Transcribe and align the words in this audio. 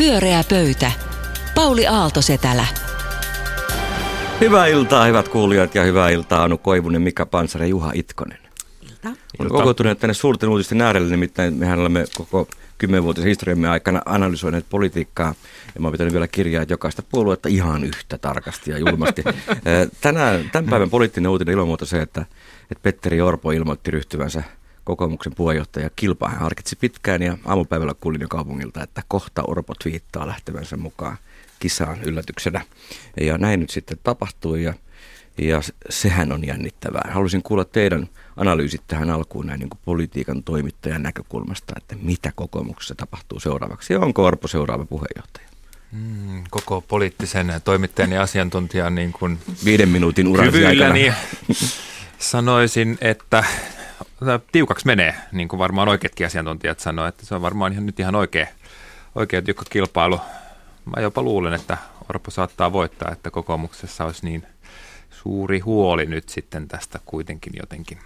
Pyöreä 0.00 0.44
pöytä. 0.50 0.92
Pauli 1.54 1.86
Aaltosetälä. 1.86 2.66
Hyvää 4.40 4.66
iltaa, 4.66 5.04
hyvät 5.04 5.28
kuulijat, 5.28 5.74
ja 5.74 5.82
hyvää 5.82 6.08
iltaa 6.08 6.44
Anu 6.44 6.58
Koivunen, 6.58 7.02
Mika 7.02 7.26
Pansari 7.26 7.64
ja 7.64 7.68
Juha 7.68 7.92
Itkonen. 7.94 8.38
Ilta. 8.82 9.08
Olemme 9.38 9.58
kokoontuneet 9.58 9.98
tänne 9.98 10.14
suurten 10.14 10.48
uutisten 10.48 10.80
äärelle, 10.80 11.10
nimittäin 11.10 11.54
mehän 11.54 11.78
olemme 11.78 12.04
koko 12.16 12.48
kymmenvuotisen 12.78 13.28
historiamme 13.28 13.68
aikana 13.68 14.02
analysoineet 14.06 14.66
politiikkaa, 14.70 15.34
ja 15.74 15.80
mä 15.80 15.86
oon 15.86 15.92
pitänyt 15.92 16.12
vielä 16.12 16.28
kirjaa 16.28 16.64
jokaista 16.68 17.02
puoluetta 17.02 17.48
ihan 17.48 17.84
yhtä 17.84 18.18
tarkasti 18.18 18.70
ja 18.70 18.78
julmasti. 18.78 19.24
Tänään, 20.00 20.50
tämän 20.52 20.70
päivän 20.70 20.90
poliittinen 20.90 21.30
uutinen 21.30 21.66
muuta 21.66 21.86
se, 21.86 22.02
että, 22.02 22.20
että 22.62 22.82
Petteri 22.82 23.20
Orpo 23.20 23.50
ilmoitti 23.50 23.90
ryhtyvänsä 23.90 24.42
kokoomuksen 24.84 25.34
puheenjohtaja 25.34 25.90
kilpaa. 25.96 26.28
Hän 26.28 26.40
harkitsi 26.40 26.76
pitkään 26.76 27.22
ja 27.22 27.38
aamupäivällä 27.44 27.94
kuulin 28.00 28.20
jo 28.20 28.28
kaupungilta, 28.28 28.82
että 28.82 29.02
kohta 29.08 29.42
Orpo 29.46 29.74
twiittaa 29.74 30.26
lähtevänsä 30.26 30.76
mukaan 30.76 31.16
kisaan 31.58 32.02
yllätyksenä. 32.02 32.60
Ja 33.20 33.38
näin 33.38 33.60
nyt 33.60 33.70
sitten 33.70 33.98
tapahtui 34.02 34.62
ja, 34.62 34.74
ja 35.38 35.60
sehän 35.90 36.32
on 36.32 36.46
jännittävää. 36.46 37.10
Haluaisin 37.10 37.42
kuulla 37.42 37.64
teidän 37.64 38.08
analyysit 38.36 38.82
tähän 38.86 39.10
alkuun 39.10 39.46
näin 39.46 39.60
niin 39.60 39.70
kuin 39.70 39.80
politiikan 39.84 40.42
toimittajan 40.42 41.02
näkökulmasta, 41.02 41.74
että 41.76 41.96
mitä 42.02 42.32
kokoomuksessa 42.34 42.94
tapahtuu 42.94 43.40
seuraavaksi 43.40 43.92
ja 43.92 44.00
onko 44.00 44.24
Orpo 44.24 44.48
seuraava 44.48 44.84
puheenjohtaja? 44.84 45.50
Mm, 45.92 46.44
koko 46.50 46.80
poliittisen 46.80 47.52
toimittajan 47.64 48.12
ja 48.12 48.22
asiantuntijan 48.22 48.94
niin 48.94 49.12
kuin 49.12 49.38
viiden 49.64 49.88
minuutin 49.88 50.28
uransi 50.28 50.66
aikana. 50.66 50.94
Sanoisin, 52.18 52.98
että 53.00 53.44
tiukaksi 54.52 54.86
menee, 54.86 55.14
niin 55.32 55.48
kuin 55.48 55.58
varmaan 55.58 55.88
oikeatkin 55.88 56.26
asiantuntijat 56.26 56.80
sanoo, 56.80 57.06
että 57.06 57.26
se 57.26 57.34
on 57.34 57.42
varmaan 57.42 57.72
ihan, 57.72 57.86
nyt 57.86 58.00
ihan 58.00 58.14
oikea, 58.14 58.46
oikea 59.14 59.42
tiukka 59.42 59.64
kilpailu. 59.70 60.20
Mä 60.96 61.02
jopa 61.02 61.22
luulen, 61.22 61.54
että 61.54 61.78
Orpo 62.10 62.30
saattaa 62.30 62.72
voittaa, 62.72 63.12
että 63.12 63.30
kokoomuksessa 63.30 64.04
olisi 64.04 64.24
niin 64.24 64.46
suuri 65.10 65.58
huoli 65.58 66.06
nyt 66.06 66.28
sitten 66.28 66.68
tästä 66.68 66.98
kuitenkin 67.06 67.52
jotenkin 67.56 67.98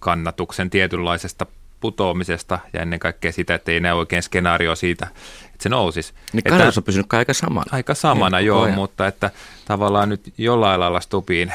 kannatuksen 0.00 0.70
tietynlaisesta 0.70 1.46
putoamisesta 1.80 2.58
ja 2.72 2.82
ennen 2.82 2.98
kaikkea 2.98 3.32
sitä, 3.32 3.54
että 3.54 3.72
ei 3.72 3.80
näe 3.80 3.92
oikein 3.92 4.22
skenaario 4.22 4.76
siitä, 4.76 5.06
että 5.46 5.62
se 5.62 5.68
nousisi. 5.68 6.14
Niin 6.32 6.44
kannatus 6.44 6.78
on 6.78 6.84
pysynyt 6.84 7.12
aika 7.12 7.34
samana. 7.34 7.66
Aika 7.70 7.94
samana, 7.94 8.38
niin, 8.38 8.46
joo, 8.46 8.62
ajan. 8.62 8.74
mutta 8.74 9.06
että 9.06 9.30
tavallaan 9.64 10.08
nyt 10.08 10.32
jollain 10.38 10.80
lailla 10.80 11.00
Stupiin 11.00 11.52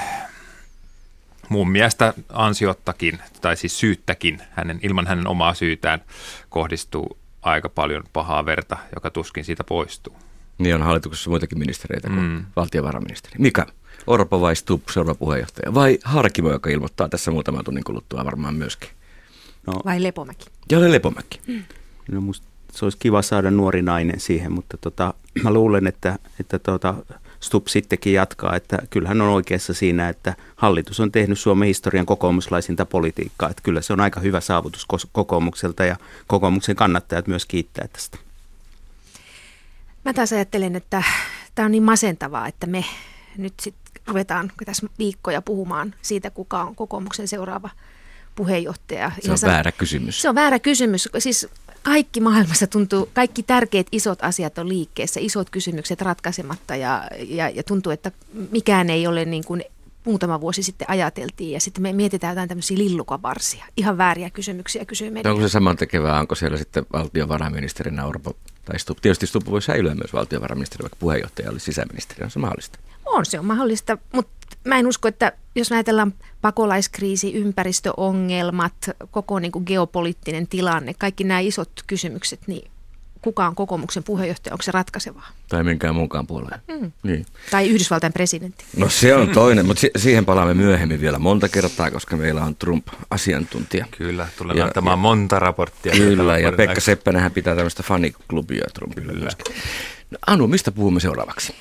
mun 1.52 1.72
mielestä 1.72 2.14
ansiottakin, 2.30 3.20
tai 3.42 3.58
siis 3.58 3.80
syyttäkin, 3.80 4.42
hänen, 4.52 4.80
ilman 4.84 5.08
hänen 5.08 5.28
omaa 5.28 5.54
syytään 5.54 6.02
kohdistuu 6.50 7.18
aika 7.42 7.70
paljon 7.70 8.04
pahaa 8.14 8.46
verta, 8.46 8.78
joka 8.96 9.10
tuskin 9.10 9.46
siitä 9.46 9.64
poistuu. 9.64 10.16
Niin 10.58 10.76
on 10.76 10.84
hallituksessa 10.84 11.30
muitakin 11.30 11.60
ministereitä 11.60 12.08
kuin 12.08 12.22
mm. 12.22 12.46
valtiovarainministeri. 12.56 13.36
Mika, 13.40 13.68
Orpo 14.08 14.42
vai 14.42 14.56
Stubb 14.56 14.90
seuraava 14.90 15.18
puheenjohtaja? 15.18 15.74
Vai 15.74 16.00
Harkimo, 16.04 16.52
joka 16.52 16.70
ilmoittaa 16.70 17.10
tässä 17.10 17.32
muutaman 17.32 17.64
tunnin 17.64 17.84
kuluttua 17.84 18.26
varmaan 18.26 18.56
myöskin? 18.56 18.90
No, 19.68 19.74
vai 19.86 20.04
Lepomäki? 20.04 20.46
Ja 20.72 20.92
Lepomäki. 20.92 21.40
Mm. 21.48 21.64
No 22.12 22.22
musta 22.22 22.48
se 22.72 22.86
olisi 22.86 22.98
kiva 22.98 23.22
saada 23.22 23.52
nuori 23.52 23.82
nainen 23.82 24.20
siihen, 24.20 24.52
mutta 24.52 24.78
tota, 24.78 25.14
mä 25.44 25.54
luulen, 25.54 25.88
että, 25.88 26.20
että 26.40 26.60
tota, 26.60 26.96
Stubb 27.42 27.68
sittenkin 27.68 28.14
jatkaa, 28.14 28.56
että 28.56 28.78
kyllähän 28.90 29.22
on 29.22 29.30
oikeassa 29.30 29.74
siinä, 29.74 30.10
että 30.10 30.36
hallitus 30.56 31.00
on 31.00 31.12
tehnyt 31.12 31.40
Suomen 31.40 31.68
historian 31.68 32.06
kokoomuslaisinta 32.06 32.86
politiikkaa. 32.86 33.50
Että 33.50 33.64
kyllä 33.64 33.82
se 33.82 33.94
on 33.94 34.00
aika 34.00 34.20
hyvä 34.20 34.42
saavutus 34.42 34.88
kokoomukselta 35.12 35.86
ja 35.86 35.96
kokoomuksen 36.28 36.76
kannattajat 36.76 37.28
myös 37.28 37.46
kiittää 37.46 37.88
tästä. 37.88 38.18
Mä 40.06 40.14
taas 40.14 40.34
ajattelen, 40.34 40.76
että 40.76 41.04
tämä 41.56 41.66
on 41.66 41.72
niin 41.72 41.84
masentavaa, 41.84 42.48
että 42.48 42.68
me 42.68 42.86
nyt 43.38 43.54
sitten 43.62 44.04
ruvetaan 44.08 44.52
tässä 44.66 44.88
viikkoja 45.00 45.42
puhumaan 45.42 45.96
siitä, 46.02 46.30
kuka 46.30 46.64
on 46.64 46.76
kokoomuksen 46.76 47.28
seuraava 47.28 47.70
puheenjohtaja. 48.36 49.12
Se 49.22 49.32
on 49.32 49.38
Ihan 49.38 49.56
väärä 49.56 49.72
kysymys. 49.72 50.22
Se 50.22 50.30
on 50.30 50.36
väärä 50.36 50.60
kysymys. 50.60 51.10
Siis 51.20 51.48
kaikki 51.84 52.20
maailmassa 52.22 52.68
tuntuu, 52.68 53.10
kaikki 53.14 53.44
tärkeät 53.44 53.88
isot 53.92 54.20
asiat 54.24 54.58
on 54.58 54.70
liikkeessä, 54.70 55.20
isot 55.20 55.50
kysymykset 55.50 56.02
ratkaisematta 56.02 56.76
ja, 56.76 57.04
ja, 57.28 57.50
ja 57.50 57.64
tuntuu, 57.64 57.92
että 57.92 58.12
mikään 58.52 58.90
ei 58.90 59.08
ole 59.08 59.26
niin 59.26 59.44
kuin 59.46 59.64
muutama 60.06 60.42
vuosi 60.42 60.64
sitten 60.64 60.90
ajateltiin 60.90 61.52
ja 61.52 61.60
sitten 61.60 61.82
me 61.82 61.94
mietitään 61.94 62.32
jotain 62.32 62.50
tämmöisiä 62.50 62.78
lillukavarsia. 62.78 63.66
Ihan 63.78 63.98
vääriä 63.98 64.30
kysymyksiä 64.30 64.86
kysyy 64.86 65.10
media. 65.10 65.30
No 65.30 65.36
onko 65.36 65.48
se 65.48 65.52
saman 65.52 65.78
tekevää, 65.78 66.20
onko 66.20 66.36
siellä 66.36 66.58
sitten 66.58 66.86
valtiovarainministerinä 66.94 68.06
Orpo 68.06 68.36
tai 68.66 68.80
Stubb? 68.80 69.00
Tietysti 69.02 69.28
Stubb 69.28 69.48
voi 69.48 69.62
säilyä 69.62 69.96
myös 69.96 70.14
valtiovarainministeri, 70.14 70.84
vaikka 70.84 70.98
puheenjohtaja 71.00 71.52
olisi 71.52 71.66
sisäministeri, 71.66 72.24
on 72.24 72.32
se 72.32 72.40
mahdollista? 72.40 72.80
On, 73.06 73.26
se 73.26 73.40
on 73.40 73.46
mahdollista, 73.46 73.98
mutta 74.14 74.41
mä 74.64 74.80
en 74.80 74.88
usko, 74.88 75.08
että 75.08 75.32
jos 75.56 75.72
ajatellaan 75.72 76.14
pakolaiskriisi, 76.42 77.34
ympäristöongelmat, 77.34 78.74
koko 79.12 79.40
niin 79.40 79.52
kuin 79.52 79.66
geopoliittinen 79.68 80.48
tilanne, 80.48 80.94
kaikki 80.94 81.24
nämä 81.24 81.40
isot 81.40 81.72
kysymykset, 81.88 82.40
niin 82.48 82.72
kuka 83.22 83.48
on 83.48 83.56
kokoomuksen 83.56 84.04
puheenjohtaja, 84.04 84.54
onko 84.54 84.62
se 84.62 84.72
ratkaisevaa? 84.72 85.28
Tai 85.50 85.64
minkään 85.64 85.96
muunkaan 85.96 86.28
puoleen. 86.28 86.62
Mm. 86.68 86.92
Niin. 87.04 87.26
Tai 87.52 87.70
Yhdysvaltain 87.70 88.14
presidentti. 88.14 88.66
No 88.78 88.90
se 88.90 89.16
on 89.16 89.30
toinen, 89.30 89.66
mutta 89.66 89.88
siihen 89.98 90.26
palaamme 90.26 90.54
myöhemmin 90.54 91.02
vielä 91.02 91.20
monta 91.20 91.50
kertaa, 91.50 91.92
koska 91.92 92.18
meillä 92.18 92.44
on 92.44 92.56
Trump-asiantuntija. 92.56 93.86
Kyllä, 93.98 94.28
tulee 94.38 94.58
ja, 94.58 94.66
antamaan 94.66 94.94
ja, 94.94 95.02
monta 95.02 95.40
raporttia. 95.40 95.94
Kyllä, 95.94 96.38
ja 96.38 96.52
Pekka 96.52 96.82
Seppänähän 96.82 97.32
pitää 97.32 97.56
tämmöistä 97.56 97.84
faniklubia 97.84 98.66
Trumpille 98.74 99.14
kyllä. 99.14 99.30
No, 100.12 100.18
Anu, 100.28 100.48
mistä 100.48 100.72
puhumme 100.72 101.00
seuraavaksi? 101.00 101.56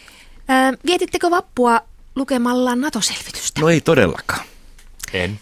Öö, 0.50 0.78
vietittekö 0.87 1.31
vappua 1.31 1.81
lukemalla 2.16 2.76
NATO-selvitystä? 2.76 3.60
No 3.60 3.69
ei 3.69 3.81
todellakaan. 3.81 4.44
En. 5.12 5.41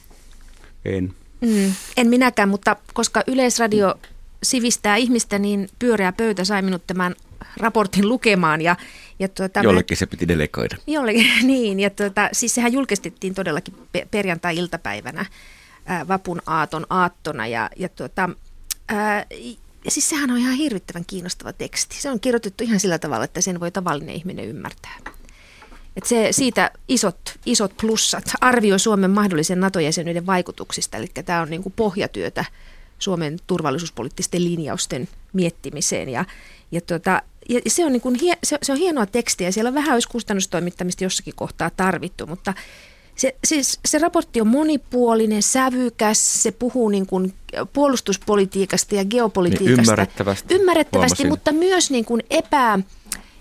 En. 0.85 1.15
Mm, 1.41 1.73
en 1.97 2.09
minäkään, 2.09 2.49
mutta 2.49 2.77
koska 2.93 3.23
Yleisradio 3.27 3.95
sivistää 4.43 4.97
ihmistä, 4.97 5.39
niin 5.39 5.69
pyöreä 5.79 6.13
pöytä 6.13 6.45
sai 6.45 6.63
minut 6.63 6.87
tämän 6.87 7.15
raportin 7.57 8.09
lukemaan. 8.09 8.61
Ja, 8.61 8.77
ja 9.19 9.29
tuota, 9.29 9.61
Jollekin 9.61 9.97
se 9.97 10.07
piti 10.07 10.29
delegoida. 10.29 10.77
Jollekin, 10.87 11.27
niin. 11.47 11.81
Ja 11.81 11.91
tuota, 11.91 12.29
siis 12.33 12.55
sehän 12.55 12.73
julkistettiin 12.73 13.35
todellakin 13.35 13.75
perjantai-iltapäivänä 14.11 15.27
ää, 15.87 16.09
vapun 16.09 16.43
aaton 16.47 16.87
aattona. 16.91 17.47
Ja, 17.47 17.71
ja 17.77 17.89
tuota, 17.89 18.31
ää, 18.89 19.27
ja 19.85 19.91
siis 19.91 20.09
sehän 20.09 20.31
on 20.31 20.39
ihan 20.39 20.55
hirvittävän 20.55 21.05
kiinnostava 21.07 21.53
teksti. 21.53 21.97
Se 22.01 22.11
on 22.11 22.21
kirjoitettu 22.21 22.65
ihan 22.65 22.81
sillä 22.81 22.99
tavalla, 22.99 23.25
että 23.25 23.41
sen 23.41 23.61
voi 23.61 23.71
tavallinen 23.71 24.15
ihminen 24.15 24.45
ymmärtää. 24.45 24.99
Et 25.97 26.05
se, 26.05 26.29
siitä 26.31 26.71
isot, 26.89 27.39
isot 27.47 27.73
plussat. 27.81 28.25
Arvio 28.41 28.79
Suomen 28.79 29.11
mahdollisen 29.11 29.61
NATO-jäsenyyden 29.61 30.27
vaikutuksista, 30.27 30.97
eli 30.97 31.07
tämä 31.25 31.41
on 31.43 31.51
niin 31.51 31.63
kuin 31.63 31.73
pohjatyötä 31.77 32.45
Suomen 32.99 33.39
turvallisuuspoliittisten 33.47 34.45
linjausten 34.45 35.09
miettimiseen. 35.33 36.09
Ja, 36.09 36.25
ja, 36.73 36.81
tuota, 36.81 37.23
ja 37.49 37.61
se, 37.67 37.85
on 37.85 37.93
niin 37.93 38.01
kuin, 38.01 38.19
se, 38.45 38.59
se 38.63 38.73
on 38.73 38.79
hienoa 38.79 39.07
tekstiä, 39.07 39.51
siellä 39.51 39.69
on 39.69 39.75
vähän 39.75 39.95
olisi 39.95 40.09
kustannustoimittamista 40.09 41.05
jossakin 41.05 41.35
kohtaa 41.37 41.71
tarvittu, 41.71 42.27
mutta 42.27 42.55
se, 43.17 43.37
siis, 43.45 43.81
se 43.87 43.99
raportti 43.99 44.41
on 44.41 44.47
monipuolinen, 44.47 45.43
sävykäs, 45.43 46.43
se 46.43 46.53
puhuu 46.53 46.89
niin 46.89 47.07
kuin 47.07 47.35
puolustuspolitiikasta 47.73 48.95
ja 48.95 49.05
geopolitiikasta. 49.05 49.71
Niin 49.71 49.81
ymmärrettävästi. 49.81 50.55
Ymmärrettävästi, 50.55 51.29
mutta 51.29 51.53
myös 51.53 51.91
niin 51.91 52.05
kuin 52.05 52.23
epä, 52.31 52.79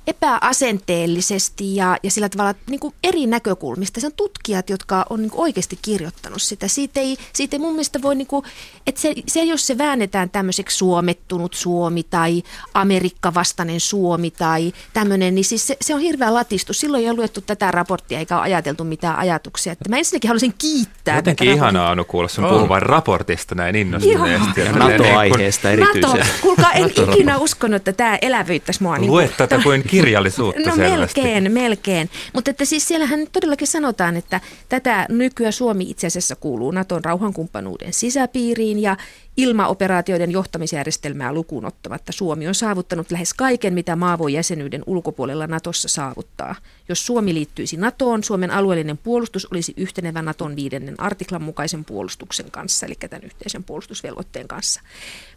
epäasenteellisesti 0.07 1.75
ja, 1.75 1.97
ja 2.03 2.11
sillä 2.11 2.29
tavalla 2.29 2.53
niin 2.69 2.79
kuin 2.79 2.93
eri 3.03 3.25
näkökulmista. 3.25 4.01
Se 4.01 4.07
on 4.07 4.13
tutkijat, 4.15 4.69
jotka 4.69 5.05
on 5.09 5.21
niin 5.21 5.29
kuin 5.29 5.41
oikeasti 5.41 5.79
kirjoittanut 5.81 6.41
sitä. 6.41 6.67
Siitä 6.67 6.99
ei, 6.99 7.17
siitä 7.33 7.55
ei 7.55 7.59
mun 7.59 7.73
mielestä 7.73 8.01
voi, 8.01 8.15
niin 8.15 8.27
kuin, 8.27 8.45
että 8.87 9.01
se, 9.01 9.13
se, 9.27 9.43
jos 9.43 9.67
se 9.67 9.77
väännetään 9.77 10.29
tämmöiseksi 10.29 10.77
suomettunut 10.77 11.53
Suomi 11.53 12.03
tai 12.03 12.43
Amerikka-vastainen 12.73 13.79
Suomi 13.79 14.31
tai 14.31 14.73
tämmöinen, 14.93 15.35
niin 15.35 15.45
siis 15.45 15.67
se, 15.67 15.77
se 15.81 15.95
on 15.95 16.01
hirveä 16.01 16.33
latistus. 16.33 16.79
Silloin 16.79 17.03
ei 17.03 17.09
ole 17.09 17.17
luettu 17.17 17.41
tätä 17.41 17.71
raporttia 17.71 18.19
eikä 18.19 18.35
ole 18.35 18.43
ajateltu 18.43 18.83
mitään 18.83 19.17
ajatuksia. 19.17 19.73
Että 19.73 19.89
mä 19.89 19.97
ensinnäkin 19.97 20.27
haluaisin 20.27 20.53
kiittää. 20.57 21.15
Jotenkin 21.15 21.51
ihanaa 21.51 21.91
Anu 21.91 22.05
kuulla 22.05 22.27
sun 22.27 22.45
oh. 22.45 22.51
puhuvan 22.51 22.81
raportista 22.81 23.55
näin 23.55 23.75
innostuneesti. 23.75 24.61
NATO-aiheesta 24.73 25.71
erityisesti. 25.71 26.19
NATO, 26.19 26.31
kuulkaa, 26.41 26.71
en 26.71 26.89
ikinä 27.13 27.37
uskonut, 27.37 27.75
että 27.75 27.93
tämä 27.93 28.17
elävyyttäisi 28.21 28.83
mua. 28.83 28.97
Niin 28.97 29.11
Lue 29.11 29.29
tätä 29.37 29.59
kuin 29.63 29.83
kirjallisuutta 30.03 30.69
No 30.69 30.75
selvästi. 30.75 31.21
melkein, 31.21 31.51
melkein. 31.51 32.09
Mutta 32.33 32.51
että 32.51 32.65
siis 32.65 32.87
siellähän 32.87 33.27
todellakin 33.31 33.67
sanotaan, 33.67 34.17
että 34.17 34.41
tätä 34.69 35.05
nykyään 35.09 35.53
Suomi 35.53 35.89
itse 35.89 36.07
asiassa 36.07 36.35
kuuluu 36.35 36.71
Naton 36.71 37.05
rauhankumppanuuden 37.05 37.93
sisäpiiriin 37.93 38.79
ja 38.79 38.97
ilmaoperaatioiden 39.37 40.31
johtamisjärjestelmää 40.31 41.33
lukuun 41.33 41.65
ottamatta 41.65 42.11
Suomi 42.11 42.47
on 42.47 42.55
saavuttanut 42.55 43.11
lähes 43.11 43.33
kaiken, 43.33 43.73
mitä 43.73 43.95
maa 43.95 44.17
voi 44.17 44.33
jäsenyyden 44.33 44.83
ulkopuolella 44.85 45.47
Natossa 45.47 45.87
saavuttaa. 45.87 46.55
Jos 46.89 47.05
Suomi 47.05 47.33
liittyisi 47.33 47.77
Natoon, 47.77 48.23
Suomen 48.23 48.51
alueellinen 48.51 48.97
puolustus 48.97 49.47
olisi 49.51 49.73
yhtenevä 49.77 50.21
Naton 50.21 50.55
viidennen 50.55 50.99
artiklan 50.99 51.41
mukaisen 51.43 51.85
puolustuksen 51.85 52.51
kanssa, 52.51 52.85
eli 52.85 52.95
tämän 53.09 53.23
yhteisen 53.23 53.63
puolustusvelvoitteen 53.63 54.47
kanssa. 54.47 54.81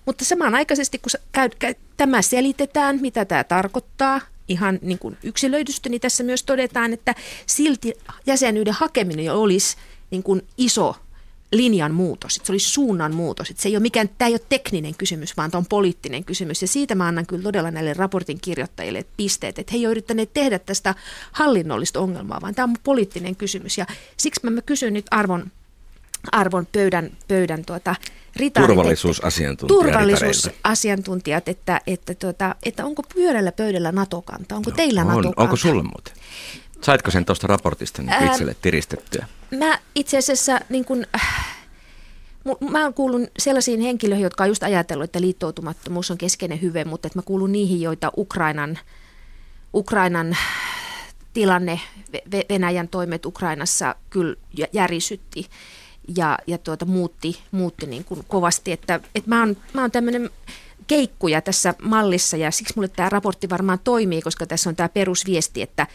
Mutta 0.07 0.25
samanaikaisesti, 0.25 0.99
kun 0.99 1.11
käy, 1.33 1.49
käy, 1.59 1.75
tämä 1.97 2.23
selitetään, 2.23 2.99
mitä 3.01 3.25
tämä 3.25 3.45
tarkoittaa, 3.45 4.21
ihan 4.51 4.79
niin 4.83 4.99
kuin 4.99 5.17
yksilöidysti, 5.23 5.89
niin 5.89 6.01
tässä 6.01 6.25
myös 6.25 6.43
todetaan, 6.43 6.93
että 6.93 7.15
silti 7.47 7.95
jäsenyyden 8.27 8.75
hakeminen 8.75 9.35
olisi 9.35 9.77
niin 10.11 10.23
kuin 10.23 10.43
iso 10.59 10.97
linjan 11.53 11.95
muutos, 11.95 12.37
että 12.37 12.47
se 12.47 12.53
olisi 12.53 12.69
suunnan 12.69 13.15
muutos. 13.15 13.51
Että 13.51 13.63
se 13.63 13.69
ei 13.69 13.77
ole 13.77 13.83
mikään, 13.83 14.09
tämä 14.19 14.27
ei 14.27 14.35
ole 14.35 14.41
tekninen 14.49 14.95
kysymys, 14.95 15.37
vaan 15.37 15.51
tämä 15.51 15.59
on 15.59 15.67
poliittinen 15.67 16.25
kysymys. 16.25 16.63
Ja 16.63 16.69
siitä 16.69 16.95
mä 16.95 17.07
annan 17.07 17.27
kyllä 17.27 17.43
todella 17.43 17.71
näille 17.71 17.95
raportin 17.95 18.41
kirjoittajille 18.41 19.05
pisteet, 19.17 19.59
että 19.59 19.73
he 19.73 19.79
ei 19.79 19.87
ole 19.87 19.91
yrittäneet 19.91 20.33
tehdä 20.33 20.59
tästä 20.59 20.95
hallinnollista 21.33 22.01
ongelmaa, 22.01 22.41
vaan 22.41 22.55
tämä 22.55 22.65
on 22.65 22.77
poliittinen 22.85 23.37
kysymys. 23.37 23.79
Ja 23.79 23.87
siksi 24.17 24.41
mä 24.51 24.63
kysyn 24.63 24.93
nyt 24.93 25.07
arvon, 25.11 25.51
arvon 26.33 26.67
pöydän, 26.73 27.11
pöydän 27.29 27.65
tuota, 27.65 27.95
ritarit, 28.37 28.67
Turvallisuusasiantuntijat. 28.67 29.83
Turvallisuusasiantuntijat, 29.83 31.49
että, 31.49 31.81
että, 31.87 32.15
tuota, 32.15 32.55
että 32.63 32.85
onko 32.85 33.03
pyörällä 33.15 33.53
pöydällä 33.53 33.93
NATO-kanta? 33.93 34.57
Onko 34.57 34.71
teillä 34.71 35.01
on. 35.01 35.07
NATO-kanta? 35.07 35.43
Onko 35.43 35.57
sulle 35.57 35.83
muuten? 35.83 36.15
Saitko 36.83 37.11
sen 37.11 37.25
tuosta 37.25 37.47
raportista 37.47 38.03
niin 38.03 38.13
Ää, 38.13 38.25
itselle 38.33 38.57
tiristettyä? 38.63 39.27
Mä 39.59 39.79
itse 39.95 40.19
asiassa 40.19 40.61
niin 40.69 40.85
kun, 40.85 41.07
äh, 41.17 41.57
mä 42.71 42.93
kuulun 42.93 43.29
sellaisiin 43.39 43.81
henkilöihin, 43.81 44.25
jotka 44.25 44.45
on 44.45 44.49
just 44.51 44.63
ajatellut, 44.63 45.05
että 45.05 45.21
liittoutumattomuus 45.21 46.11
on 46.11 46.19
keskeinen 46.19 46.61
hyve, 46.63 46.85
mutta 46.85 47.07
että 47.07 47.19
mä 47.19 47.23
kuulun 47.23 47.53
niihin, 47.53 47.81
joita 47.81 48.13
Ukrainan, 48.17 48.79
Ukrainan 49.75 50.37
tilanne, 51.33 51.81
Ve- 52.13 52.45
Venäjän 52.51 52.89
toimet 52.89 53.27
Ukrainassa 53.27 53.95
kyllä 54.11 54.37
jä- 54.59 54.69
järisytti 54.73 55.47
ja, 56.17 56.39
ja 56.47 56.59
tuota, 56.59 56.85
muutti, 56.85 57.41
muutti 57.51 57.87
niin 57.87 58.05
kuin 58.05 58.25
kovasti. 58.29 58.73
Että, 58.73 59.01
että 59.15 59.29
mä 59.29 59.41
oon, 59.41 59.57
mä 59.75 59.81
oon 59.81 59.91
tämmöinen 59.91 60.31
keikkuja 60.87 61.41
tässä 61.41 61.75
mallissa 61.83 62.37
ja 62.37 62.51
siksi 62.51 62.73
mulle 62.77 62.89
tämä 62.89 63.09
raportti 63.09 63.51
varmaan 63.51 63.79
toimii, 63.85 64.23
koska 64.23 64.47
tässä 64.47 64.71
on 64.71 64.77
tämä 64.77 64.89
perusviesti, 64.89 65.63
että 65.63 65.87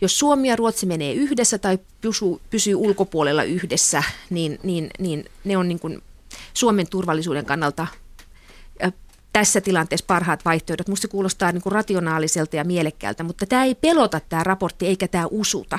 jos 0.00 0.18
Suomi 0.18 0.48
ja 0.48 0.56
Ruotsi 0.56 0.86
menee 0.86 1.12
yhdessä 1.12 1.58
tai 1.58 1.78
pysyy, 2.00 2.36
pysyy 2.50 2.74
ulkopuolella 2.74 3.42
yhdessä, 3.42 4.02
niin, 4.30 4.58
niin, 4.62 4.90
niin 4.98 5.24
ne 5.44 5.56
on 5.56 5.68
niin 5.68 5.80
kuin 5.80 6.02
Suomen 6.54 6.86
turvallisuuden 6.90 7.44
kannalta 7.44 7.86
tässä 9.32 9.60
tilanteessa 9.60 10.06
parhaat 10.06 10.44
vaihtoehdot. 10.44 10.88
Minusta 10.88 11.02
se 11.02 11.08
kuulostaa 11.08 11.52
niin 11.52 11.62
kuin 11.62 11.72
rationaaliselta 11.72 12.56
ja 12.56 12.64
mielekkäältä, 12.64 13.22
mutta 13.22 13.46
tämä 13.46 13.64
ei 13.64 13.74
pelota 13.74 14.20
tämä 14.20 14.44
raportti 14.44 14.86
eikä 14.86 15.08
tämä 15.08 15.26
usuta. 15.30 15.78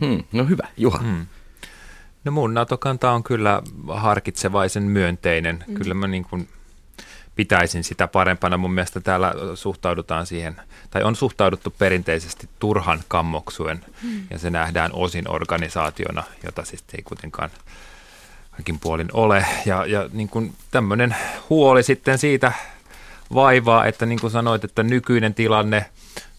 Hmm, 0.00 0.24
no 0.32 0.44
hyvä, 0.44 0.68
Juha. 0.76 0.98
Hmm. 0.98 1.26
No 2.28 2.32
mun 2.32 2.54
NATO-kanta 2.54 3.10
on 3.10 3.22
kyllä 3.22 3.62
harkitsevaisen 3.88 4.82
myönteinen. 4.82 5.64
Mm. 5.66 5.74
Kyllä 5.74 5.94
mä 5.94 6.06
niin 6.06 6.24
kuin 6.24 6.48
pitäisin 7.36 7.84
sitä 7.84 8.08
parempana. 8.08 8.56
Mun 8.56 8.72
mielestä 8.72 9.00
täällä 9.00 9.34
suhtaudutaan 9.54 10.26
siihen, 10.26 10.56
tai 10.90 11.02
on 11.02 11.16
suhtauduttu 11.16 11.70
perinteisesti 11.78 12.48
turhan 12.58 13.00
kammoksuen, 13.08 13.84
mm. 14.02 14.22
ja 14.30 14.38
se 14.38 14.50
nähdään 14.50 14.90
osin 14.92 15.30
organisaationa, 15.30 16.22
jota 16.44 16.64
siis 16.64 16.84
ei 16.96 17.02
kuitenkaan 17.02 17.50
kaikin 18.50 18.80
puolin 18.80 19.08
ole. 19.12 19.46
Ja, 19.66 19.86
ja 19.86 20.08
niin 20.12 20.28
kuin 20.28 20.54
tämmöinen 20.70 21.16
huoli 21.50 21.82
sitten 21.82 22.18
siitä 22.18 22.52
vaivaa, 23.34 23.86
että 23.86 24.06
niin 24.06 24.20
kuin 24.20 24.30
sanoit, 24.30 24.64
että 24.64 24.82
nykyinen 24.82 25.34
tilanne, 25.34 25.86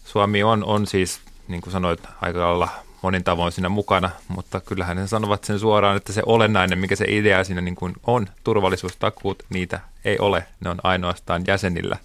Suomi 0.04 0.42
on, 0.42 0.64
on 0.64 0.86
siis, 0.86 1.20
niin 1.48 1.60
kuin 1.60 1.72
sanoit, 1.72 2.00
aika 2.20 2.38
lailla 2.38 2.68
monin 3.02 3.24
tavoin 3.24 3.52
siinä 3.52 3.68
mukana, 3.68 4.10
mutta 4.28 4.60
kyllähän 4.60 4.96
ne 4.96 5.06
sanovat 5.06 5.44
sen 5.44 5.58
suoraan, 5.58 5.96
että 5.96 6.12
se 6.12 6.22
olennainen, 6.26 6.78
mikä 6.78 6.96
se 6.96 7.04
idea 7.08 7.44
siinä 7.44 7.60
niin 7.60 7.74
kuin 7.74 7.92
on, 8.06 8.26
turvallisuustakuut, 8.44 9.42
niitä 9.50 9.80
ei 10.04 10.18
ole, 10.18 10.46
ne 10.64 10.70
on 10.70 10.78
ainoastaan 10.82 11.44
jäsenillä. 11.46 11.96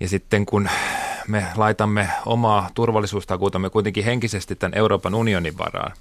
Ja 0.00 0.08
sitten 0.08 0.46
kun 0.46 0.68
me 1.28 1.46
laitamme 1.56 2.08
omaa 2.26 2.70
turvallisuustakuutamme 2.74 3.70
kuitenkin 3.70 4.04
henkisesti 4.04 4.56
tämän 4.56 4.78
Euroopan 4.78 5.14
unionin 5.14 5.58
varaan, 5.58 5.92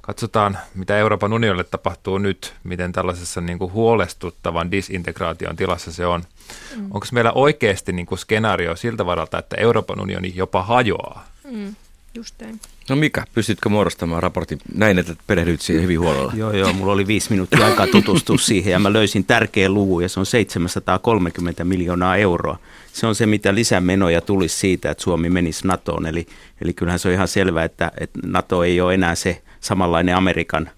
katsotaan, 0.00 0.58
mitä 0.74 0.98
Euroopan 0.98 1.32
unionille 1.32 1.64
tapahtuu 1.64 2.18
nyt, 2.18 2.54
miten 2.64 2.92
tällaisessa 2.92 3.40
niin 3.40 3.58
kuin 3.58 3.72
huolestuttavan 3.72 4.70
disintegraation 4.70 5.56
tilassa 5.56 5.92
se 5.92 6.06
on. 6.06 6.22
Mm. 6.76 6.84
Onko 6.84 7.06
meillä 7.12 7.32
oikeasti 7.32 7.92
niin 7.92 8.06
kuin 8.06 8.18
skenaario 8.18 8.76
siltä 8.76 9.06
varalta, 9.06 9.38
että 9.38 9.56
Euroopan 9.56 10.00
unioni 10.00 10.32
jopa 10.34 10.62
hajoaa? 10.62 11.26
Mm. 11.44 11.74
Just 12.14 12.34
näin. 12.40 12.60
No 12.88 12.96
Mika, 12.96 13.24
pystytkö 13.34 13.68
muodostamaan 13.68 14.22
raportin 14.22 14.58
näin, 14.74 14.98
että 14.98 15.16
perehdyt 15.26 15.60
siihen 15.60 15.82
hyvin 15.82 16.00
huolella? 16.00 16.32
Joo, 16.36 16.52
joo, 16.52 16.72
mulla 16.72 16.92
oli 16.92 17.06
viisi 17.06 17.30
minuuttia 17.30 17.66
aikaa 17.66 17.86
tutustua 17.86 18.38
siihen 18.48 18.72
ja 18.72 18.78
mä 18.78 18.92
löysin 18.92 19.24
tärkeän 19.24 19.74
luvun 19.74 20.02
ja 20.02 20.08
se 20.08 20.20
on 20.20 20.26
730 20.26 21.64
miljoonaa 21.64 22.16
euroa. 22.16 22.58
Se 22.92 23.06
on 23.06 23.14
se, 23.14 23.26
mitä 23.26 23.54
lisämenoja 23.54 24.20
tulisi 24.20 24.58
siitä, 24.58 24.90
että 24.90 25.04
Suomi 25.04 25.30
menisi 25.30 25.66
NATOon. 25.66 26.06
Eli, 26.06 26.26
eli 26.60 26.72
kyllähän 26.72 26.98
se 26.98 27.08
on 27.08 27.14
ihan 27.14 27.28
selvää, 27.28 27.64
että, 27.64 27.92
että 28.00 28.18
NATO 28.26 28.64
ei 28.64 28.80
ole 28.80 28.94
enää 28.94 29.14
se 29.14 29.42
samanlainen 29.60 30.16
Amerikan 30.16 30.70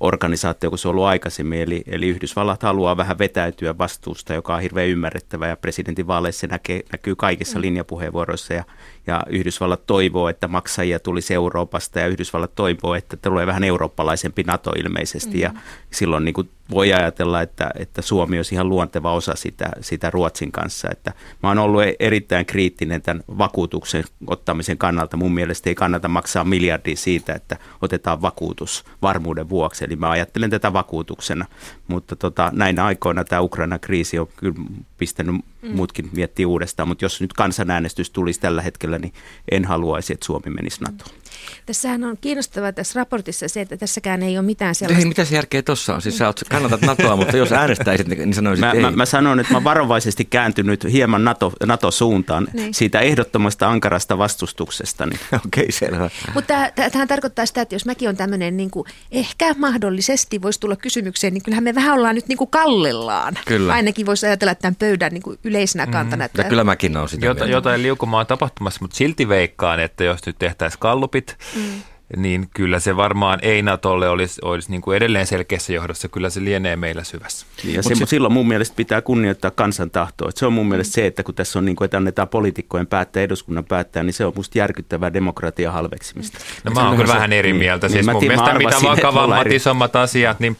organisaatio 0.00 0.70
kuin 0.70 0.78
se 0.78 0.88
on 0.88 0.90
ollut 0.90 1.04
aikaisemmin. 1.04 1.60
Eli, 1.60 1.82
eli 1.86 2.08
Yhdysvallat 2.08 2.62
haluaa 2.62 2.96
vähän 2.96 3.18
vetäytyä 3.18 3.78
vastuusta, 3.78 4.34
joka 4.34 4.54
on 4.54 4.62
hirveän 4.62 4.88
ymmärrettävä 4.88 5.48
ja 5.48 5.56
presidentin 5.56 6.06
vaaleissa 6.06 6.46
näkee, 6.46 6.82
näkyy 6.92 7.16
kaikissa 7.16 7.60
linjapuheenvuoroissa 7.60 8.54
ja 8.54 8.64
ja 9.06 9.22
Yhdysvallat 9.28 9.86
toivoo, 9.86 10.28
että 10.28 10.48
maksajia 10.48 10.98
tulisi 10.98 11.34
Euroopasta 11.34 12.00
ja 12.00 12.06
Yhdysvallat 12.06 12.54
toivoo, 12.54 12.94
että 12.94 13.16
tulee 13.16 13.46
vähän 13.46 13.64
eurooppalaisempi 13.64 14.42
NATO 14.42 14.70
ilmeisesti 14.70 15.34
mm. 15.34 15.40
ja 15.40 15.52
silloin 15.90 16.24
niin 16.24 16.34
kuin 16.34 16.50
voi 16.70 16.92
ajatella, 16.92 17.42
että, 17.42 17.70
että 17.78 18.02
Suomi 18.02 18.36
olisi 18.36 18.54
ihan 18.54 18.68
luonteva 18.68 19.12
osa 19.12 19.34
sitä, 19.36 19.70
sitä 19.80 20.10
Ruotsin 20.10 20.52
kanssa. 20.52 20.88
Että 20.90 21.12
mä 21.42 21.48
oon 21.48 21.58
ollut 21.58 21.82
erittäin 22.00 22.46
kriittinen 22.46 23.02
tämän 23.02 23.22
vakuutuksen 23.38 24.04
ottamisen 24.26 24.78
kannalta. 24.78 25.16
Mun 25.16 25.34
mielestä 25.34 25.70
ei 25.70 25.74
kannata 25.74 26.08
maksaa 26.08 26.44
miljardia 26.44 26.96
siitä, 26.96 27.34
että 27.34 27.56
otetaan 27.82 28.22
vakuutus 28.22 28.84
varmuuden 29.02 29.48
vuoksi. 29.48 29.84
Eli 29.84 29.96
mä 29.96 30.10
ajattelen 30.10 30.50
tätä 30.50 30.72
vakuutuksena, 30.72 31.46
mutta 31.88 32.16
tota, 32.16 32.50
näinä 32.54 32.84
aikoina 32.84 33.24
tämä 33.24 33.42
Ukraina 33.42 33.78
kriisi 33.78 34.18
on 34.18 34.28
kyllä 34.36 34.54
pistänyt 34.98 35.44
mm. 35.62 35.76
muutkin 35.76 36.10
miettiä 36.12 36.48
uudestaan, 36.48 36.88
mutta 36.88 37.04
jos 37.04 37.20
nyt 37.20 37.32
kansanäänestys 37.32 38.10
tulisi 38.10 38.40
tällä 38.40 38.62
hetkellä, 38.62 38.98
niin 38.98 39.12
en 39.50 39.64
haluaisi, 39.64 40.12
että 40.12 40.26
Suomi 40.26 40.50
menisi 40.50 40.84
NATOon. 40.84 41.10
Mm. 41.50 41.62
Tässähän 41.66 42.04
on 42.04 42.16
kiinnostavaa 42.20 42.72
tässä 42.72 43.00
raportissa 43.00 43.48
se, 43.48 43.60
että 43.60 43.76
tässäkään 43.76 44.22
ei 44.22 44.38
ole 44.38 44.46
mitään 44.46 44.74
sellaista. 44.74 45.02
Ei, 45.02 45.08
mitä 45.08 45.24
se 45.24 45.34
järkeä 45.34 45.62
tuossa 45.62 45.94
on? 45.94 46.02
Siis 46.02 46.18
sä 46.18 46.32
kannatat 46.50 46.82
NATOa, 46.82 47.16
mutta 47.16 47.36
jos 47.36 47.52
äänestäisit, 47.52 48.08
niin 48.08 48.34
sanoisit 48.34 48.60
mä, 48.60 48.72
ei. 48.72 48.80
Mä, 48.80 48.90
mä 48.90 49.06
sanon, 49.06 49.40
että 49.40 49.52
mä 49.52 49.64
varovaisesti 49.64 50.24
kääntynyt 50.24 50.84
hieman 50.92 51.24
NATO, 51.24 51.52
NATO-suuntaan 51.66 52.48
niin. 52.52 52.74
siitä 52.74 53.00
ehdottomasta 53.00 53.68
ankarasta 53.68 54.18
vastustuksesta. 54.18 55.06
Niin. 55.06 55.20
Okei, 55.46 55.62
okay, 55.62 55.72
selvä. 55.72 56.10
Mutta 56.34 56.54
tähän 56.92 57.08
tarkoittaa 57.08 57.46
sitä, 57.46 57.62
että 57.62 57.74
jos 57.74 57.86
mäkin 57.86 58.08
on 58.08 58.16
tämmöinen, 58.16 58.56
niin 58.56 58.70
kuin, 58.70 58.86
ehkä 59.12 59.54
mahdollisesti 59.58 60.42
voisi 60.42 60.60
tulla 60.60 60.76
kysymykseen, 60.76 61.34
niin 61.34 61.42
kyllähän 61.42 61.64
me 61.64 61.74
vähän 61.74 61.94
ollaan 61.94 62.14
nyt 62.14 62.28
niin 62.28 62.38
kuin 62.38 62.50
kallellaan. 62.50 63.38
Kyllä. 63.46 63.72
Ainakin 63.72 64.06
voisi 64.06 64.26
ajatella 64.26 64.54
tämän 64.54 64.76
pöydän 64.76 65.12
niin 65.12 65.22
kuin 65.22 65.38
yleisenä 65.44 65.86
mm. 65.86 65.92
kantana. 65.92 66.24
Että... 66.24 66.42
Ja 66.42 66.48
kyllä 66.48 66.64
mäkin 66.64 66.96
olen 66.96 67.08
sitä 67.08 67.26
Jota, 67.26 67.46
Jotain 67.46 67.82
liukumaa 67.82 68.24
tapahtumassa, 68.24 68.78
mutta 68.82 68.96
silti 68.96 69.28
veikkaan, 69.28 69.80
että 69.80 70.04
jos 70.04 70.26
nyt 70.26 70.38
tehtäisiin 70.38 70.80
kallupit, 70.80 71.31
mm 71.56 71.82
niin 72.16 72.48
kyllä 72.54 72.80
se 72.80 72.96
varmaan 72.96 73.38
ei 73.42 73.62
Natolle 73.62 74.08
olisi, 74.08 74.40
olisi 74.44 74.70
niin 74.70 74.82
kuin 74.82 74.96
edelleen 74.96 75.26
selkeässä 75.26 75.72
johdossa, 75.72 76.08
kyllä 76.08 76.30
se 76.30 76.44
lienee 76.44 76.76
meillä 76.76 77.04
syvässä. 77.04 77.46
Ja 77.64 77.82
se, 77.82 77.94
se, 77.94 78.06
silloin 78.06 78.32
mun 78.32 78.48
mielestä 78.48 78.76
pitää 78.76 79.02
kunnioittaa 79.02 79.50
kansan 79.50 79.90
tahtoa. 79.90 80.30
se 80.34 80.46
on 80.46 80.52
mun 80.52 80.68
mielestä 80.68 80.94
se, 80.94 81.06
että 81.06 81.22
kun 81.22 81.34
tässä 81.34 81.58
on 81.58 81.64
niin 81.64 81.76
kuin, 81.76 81.84
että 81.84 81.96
annetaan 81.96 82.28
poliitikkojen 82.28 82.86
päättää, 82.86 83.22
eduskunnan 83.22 83.64
päättää, 83.64 84.02
niin 84.02 84.14
se 84.14 84.24
on 84.24 84.32
musta 84.36 84.58
järkyttävää 84.58 85.12
demokratia 85.12 85.72
halveksimista. 85.72 86.38
No 86.64 86.72
mä 86.72 86.88
oon 86.88 86.96
kyllä 86.96 87.14
vähän 87.14 87.32
eri 87.32 87.52
niin. 87.52 87.60
mieltä. 87.60 87.86
Niin, 87.86 87.92
siis 87.92 88.06
niin, 88.06 88.16
mun 88.16 88.26
mielestä 88.26 88.54
mitä 88.58 88.76
vakavammat, 88.82 89.46
isommat 89.62 89.96
asiat, 89.96 90.40
niin 90.40 90.56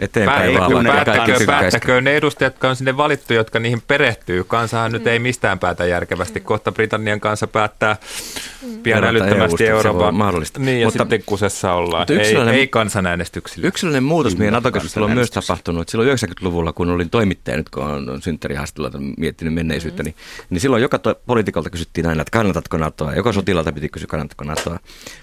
eteenpäin 0.00 0.58
vaan, 0.58 0.72
vaikka 0.72 0.84
kaikki 0.84 1.04
päättäkö, 1.06 1.38
tykkäisi. 1.38 1.46
päättäkö 1.46 2.00
ne 2.00 2.16
edustajat, 2.16 2.52
jotka 2.54 2.68
on 2.68 2.76
sinne 2.76 2.96
valittu, 2.96 3.34
jotka 3.34 3.58
niihin 3.60 3.82
perehtyy. 3.86 4.44
Kansahan 4.44 4.92
nyt 4.92 5.06
ei 5.06 5.18
mistään 5.18 5.58
päätä 5.58 5.86
järkevästi. 5.86 6.40
Kohta 6.40 6.72
Britannian 6.72 7.20
kanssa 7.20 7.46
päättää 7.46 7.96
pian 8.82 8.98
Erota 9.04 9.10
älyttömästi 9.24 9.66
Euroopan. 9.66 10.14
mahdollista. 10.14 10.60
Niin, 10.60 10.80
ja 10.80 10.86
Mutta- 10.86 11.02
sitten 11.04 11.22
kusessa 11.26 11.72
ollaan. 11.72 12.06
mutta 12.10 12.22
Ei, 12.52 12.58
ei 12.58 12.66
kansanäänestyksillä. 12.66 13.68
Yksilöllinen 13.68 14.02
muutos 14.04 14.36
meidän 14.38 14.52
NATO-keskustelulla 14.54 15.10
on 15.10 15.16
myös 15.16 15.30
tapahtunut. 15.30 15.82
että 15.82 15.90
Silloin 15.90 16.08
90-luvulla, 16.18 16.72
kun 16.72 16.90
olin 16.90 17.10
toimittaja, 17.10 17.56
nyt 17.56 17.68
kun 17.68 17.82
on 17.84 18.22
synttärihaastattelulla 18.22 19.12
miettinyt 19.16 19.54
menneisyyttä, 19.54 20.02
niin, 20.02 20.14
niin 20.50 20.60
silloin 20.60 20.82
joka 20.82 20.98
to- 20.98 21.20
poliitikolta 21.26 21.70
kysyttiin 21.70 22.06
aina, 22.06 22.22
että 22.22 22.30
kannatatko 22.30 22.76
NATOa. 22.76 23.14
Joka 23.14 23.32
sotilalta 23.32 23.72
piti 23.72 23.88
kysyä, 23.88 24.06
kannatatko 24.06 24.44
NATOa. 24.44 24.78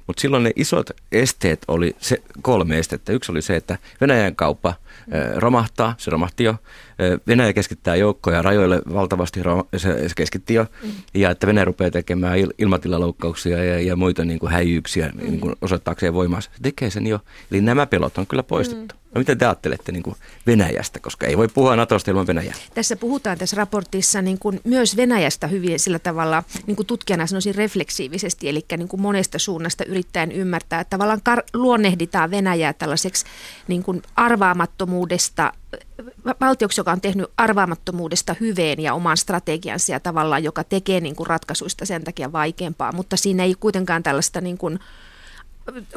Mutta 0.08 0.22
silloin 0.22 0.44
ne 0.44 0.52
isot 0.56 0.90
esteet 1.12 1.62
oli 1.68 1.96
se, 2.00 2.22
kolme 2.42 2.80
estettä. 2.80 3.14
Yksi 3.14 3.32
oli 3.32 3.42
se, 3.42 3.56
että 3.56 3.78
Venäjän 4.02 4.36
kauppa 4.36 4.65
eh, 4.70 5.34
romahtaa, 5.36 5.96
se 5.98 6.12
romahti 6.12 6.44
jo. 6.44 6.58
Venäjä 7.28 7.54
keskittää 7.54 7.96
joukkoja 7.96 8.42
rajoille 8.42 8.82
valtavasti, 8.94 9.42
se, 9.78 10.08
keskitti 10.16 10.54
jo. 10.54 10.66
Ja 11.14 11.30
että 11.30 11.48
Venäjä 11.48 11.66
rupeaa 11.66 11.92
tekemään 11.92 12.38
il- 12.38 12.54
ilmatilaloukkauksia 12.58 13.64
ja, 13.64 13.82
ja 13.82 13.96
muita 13.96 14.26
niin 14.26 14.40
kuin 14.40 14.52
häijyyksiä 14.52 15.12
niin 15.22 15.40
kuin 15.40 15.56
osoittaakseen 15.62 16.14
voimaa. 16.14 16.42
Se 16.42 16.50
tekee 16.62 16.90
sen 16.90 17.08
jo. 17.08 17.20
Eli 17.52 17.62
nämä 17.62 17.86
pelot 17.86 18.18
on 18.18 18.28
kyllä 18.28 18.44
poistettu. 18.44 18.96
No 19.16 19.20
miten 19.20 19.38
te 19.38 19.46
ajattelette 19.46 19.92
niin 19.92 20.04
kuin 20.04 20.16
Venäjästä, 20.48 21.00
koska 21.00 21.28
ei 21.28 21.38
voi 21.38 21.48
puhua 21.48 21.76
Natosta 21.76 22.12
ilman 22.12 22.28
Venäjää? 22.28 22.54
Tässä 22.74 22.96
puhutaan 22.96 23.38
tässä 23.38 23.56
raportissa 23.56 24.22
niin 24.22 24.40
kuin 24.40 24.62
myös 24.64 24.98
Venäjästä 24.98 25.48
hyvin 25.48 25.80
sillä 25.80 26.00
tavalla, 26.00 26.44
niin 26.68 26.76
kuin 26.76 26.86
tutkijana 26.86 27.28
sanoisin 27.28 27.56
refleksiivisesti, 27.56 28.50
eli 28.50 28.66
niin 28.78 28.88
kuin 28.88 29.02
monesta 29.02 29.40
suunnasta 29.40 29.86
yrittäen 29.86 30.32
ymmärtää, 30.32 30.80
että 30.80 30.90
tavallaan 30.90 31.22
kar- 31.30 31.44
luonnehditaan 31.54 32.32
Venäjää 32.32 32.74
tällaiseksi 32.74 33.26
niin 33.68 33.84
kuin 33.84 34.02
arvaamattomuudesta, 34.16 35.54
valtioksi, 36.42 36.80
joka 36.80 36.92
on 36.92 37.02
tehnyt 37.02 37.32
arvaamattomuudesta 37.38 38.36
hyveen 38.40 38.80
ja 38.80 38.94
oman 38.94 39.18
strategiansa 39.18 39.92
ja 39.92 40.00
tavallaan, 40.00 40.44
joka 40.44 40.64
tekee 40.64 41.00
niin 41.00 41.16
kuin 41.16 41.28
ratkaisuista 41.28 41.86
sen 41.86 42.04
takia 42.04 42.32
vaikeampaa, 42.32 42.92
mutta 42.92 43.18
siinä 43.18 43.44
ei 43.44 43.56
kuitenkaan 43.60 44.04
tällaista 44.04 44.42
niin 44.42 44.58
kuin, 44.58 44.80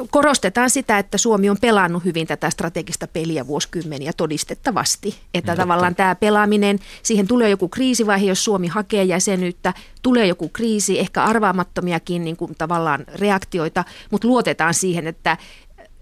korostetaan 0.09 0.69
sitä, 0.69 0.99
että 0.99 1.17
Suomi 1.17 1.49
on 1.49 1.57
pelannut 1.61 2.05
hyvin 2.05 2.27
tätä 2.27 2.49
strategista 2.49 3.07
peliä 3.07 3.47
vuosikymmeniä 3.47 4.13
todistettavasti. 4.13 5.19
Että 5.33 5.55
tavallaan 5.55 5.95
tämä 5.95 6.15
pelaaminen, 6.15 6.79
siihen 7.03 7.27
tulee 7.27 7.49
joku 7.49 7.69
kriisivaihe, 7.69 8.25
jos 8.25 8.43
Suomi 8.43 8.67
hakee 8.67 9.03
jäsenyyttä, 9.03 9.73
tulee 10.01 10.27
joku 10.27 10.49
kriisi, 10.49 10.99
ehkä 10.99 11.23
arvaamattomiakin 11.23 12.23
niin 12.23 12.37
kuin 12.37 12.55
tavallaan 12.57 13.05
reaktioita, 13.15 13.83
mutta 14.11 14.27
luotetaan 14.27 14.73
siihen, 14.73 15.07
että 15.07 15.37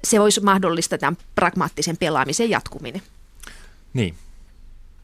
se 0.03 0.19
olisi 0.19 0.41
mahdollista 0.41 0.97
tämän 0.97 1.17
pragmaattisen 1.35 1.97
pelaamisen 1.97 2.49
jatkuminen. 2.49 3.01
Niin. 3.93 4.15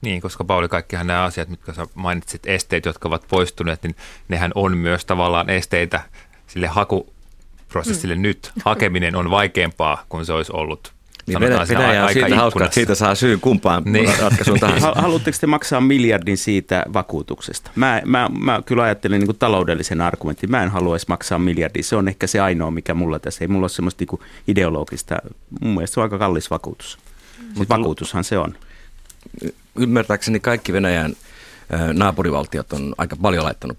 Niin, 0.02 0.22
koska 0.22 0.44
Pauli, 0.44 0.68
kaikkihan 0.70 1.08
nämä 1.08 1.24
asiat, 1.24 1.50
mitkä 1.50 1.74
sä 1.74 1.88
mainitsit, 1.96 2.42
esteet, 2.48 2.86
jotka 2.86 3.08
ovat 3.10 3.26
poistuneet, 3.28 3.84
niin 3.84 3.96
nehän 4.28 4.52
on 4.56 4.78
myös 4.78 5.06
tavallaan 5.06 5.50
esteitä 5.50 6.02
sille 6.48 6.68
hakuprosessille 6.68 8.16
mm. 8.16 8.22
nyt. 8.22 8.52
Hakeminen 8.66 9.16
on 9.16 9.30
vaikeampaa 9.30 10.04
kuin 10.10 10.26
se 10.26 10.34
olisi 10.34 10.52
ollut. 10.56 10.94
Niin 11.28 11.34
sanotaan 11.34 11.54
Venä- 11.56 11.66
siinä 11.66 11.82
Venäjä 11.82 12.04
on 12.06 12.14
siitä 12.14 12.36
hauska, 12.36 12.64
että 12.64 12.76
siitä 12.76 12.96
saa 12.96 13.16
syyn 13.16 13.40
kumpaan 13.40 13.84
Niin. 13.86 14.10
ratkaisuun 14.22 14.60
tahansa. 14.60 14.88
Ha- 14.96 15.02
Haluatteko 15.02 15.38
te 15.42 15.48
maksaa 15.48 15.82
miljardin 15.82 16.38
siitä 16.38 16.86
vakuutuksesta? 16.94 17.72
Mä, 17.76 18.02
mä, 18.06 18.30
mä 18.40 18.62
kyllä 18.66 18.84
ajattelen 18.84 19.20
niin 19.20 19.28
kuin 19.28 19.38
taloudellisen 19.38 20.02
argumentin. 20.02 20.52
Mä 20.52 20.64
en 20.64 20.70
haluaisi 20.70 21.06
maksaa 21.10 21.40
miljardia. 21.40 21.84
Se 21.84 21.96
on 21.96 22.08
ehkä 22.08 22.28
se 22.28 22.40
ainoa, 22.40 22.72
mikä 22.72 22.94
mulla 22.94 23.20
tässä. 23.20 23.44
Ei 23.44 23.48
mulla 23.48 23.64
ole 23.64 23.70
semmoista 23.70 24.02
niin 24.02 24.08
kuin 24.08 24.22
ideologista. 24.48 25.16
Mun 25.62 25.74
mielestä 25.74 25.94
se 25.94 26.00
on 26.00 26.04
aika 26.04 26.18
kallis 26.18 26.50
vakuutus. 26.52 26.98
Mutta 27.56 27.78
vakuutushan 27.78 28.24
se 28.24 28.38
on. 28.38 28.56
Ymmärtääkseni 29.76 30.40
kaikki 30.40 30.74
Venäjän 30.74 31.16
naapurivaltiot 31.94 32.74
on 32.74 32.96
aika 32.98 33.16
paljon 33.16 33.44
laittanut 33.44 33.78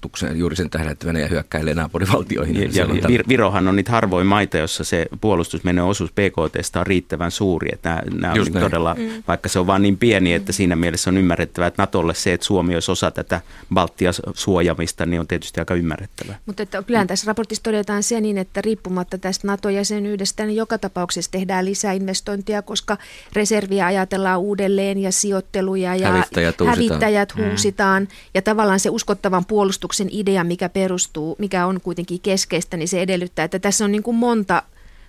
puolustukseen 0.00 0.38
juuri 0.38 0.56
sen 0.56 0.70
tähden, 0.70 0.92
että 0.92 1.06
Venäjä 1.06 1.28
hyökkäilee 1.28 1.74
naapurivaltioihin. 1.74 2.56
Ja, 2.56 2.62
ja 2.62 2.86
tällä- 2.86 3.08
Vir- 3.08 3.28
Virohan 3.28 3.68
on 3.68 3.76
niitä 3.76 3.92
harvoin 3.92 4.26
maita, 4.26 4.58
jossa 4.58 4.84
se 4.84 5.06
puolustusmenen 5.20 5.84
osuus 5.84 6.12
BKTstä 6.12 6.80
on 6.80 6.86
riittävän 6.86 7.30
suuri. 7.30 7.68
Että 7.72 7.88
nämä, 7.88 8.20
nämä 8.20 8.32
on 8.32 8.52
näin. 8.52 8.64
todella, 8.64 8.94
mm. 8.94 9.22
vaikka 9.28 9.48
se 9.48 9.58
on 9.58 9.66
vaan 9.66 9.82
niin 9.82 9.98
pieni, 9.98 10.32
että 10.32 10.52
siinä 10.52 10.76
mielessä 10.76 11.10
on 11.10 11.16
ymmärrettävää, 11.16 11.66
että 11.66 11.82
Natolle 11.82 12.14
se, 12.14 12.32
että 12.32 12.46
Suomi 12.46 12.74
olisi 12.74 12.90
osa 12.90 13.10
tätä 13.10 13.40
Baltia 13.74 14.10
suojamista, 14.34 15.06
niin 15.06 15.20
on 15.20 15.26
tietysti 15.26 15.60
aika 15.60 15.74
ymmärrettävää. 15.74 16.38
Mutta 16.46 16.62
että 16.62 16.82
kyllähän 16.82 17.06
tässä 17.06 17.26
raportissa 17.26 17.62
todetaan 17.62 18.02
se 18.02 18.20
niin, 18.20 18.38
että 18.38 18.60
riippumatta 18.60 19.18
tästä 19.18 19.46
NATO-jäsenyydestä, 19.46 20.46
niin 20.46 20.56
joka 20.56 20.78
tapauksessa 20.78 21.30
tehdään 21.30 21.64
lisää 21.64 21.92
investointia, 21.92 22.62
koska 22.62 22.96
reserviä 23.32 23.86
ajatellaan 23.86 24.40
uudelleen 24.40 24.98
ja 24.98 25.12
sijoitteluja 25.12 25.96
ja 25.96 26.10
Hävittäjät 26.10 26.56
hävittäjät 26.66 27.36
huusitaan. 27.36 28.08
Ja 28.34 28.42
tavallaan 28.42 28.80
se 28.80 28.90
uskottavan 28.90 29.44
puolustuksen 29.44 29.89
idea, 30.10 30.44
mikä 30.44 30.68
perustuu, 30.68 31.36
mikä 31.38 31.66
on 31.66 31.80
kuitenkin 31.80 32.20
keskeistä, 32.20 32.76
niin 32.76 32.88
se 32.88 33.02
edellyttää, 33.02 33.44
että 33.44 33.58
tässä 33.58 33.84
on 33.84 33.92
niin 33.92 34.02
kuin 34.02 34.16
monta 34.16 34.62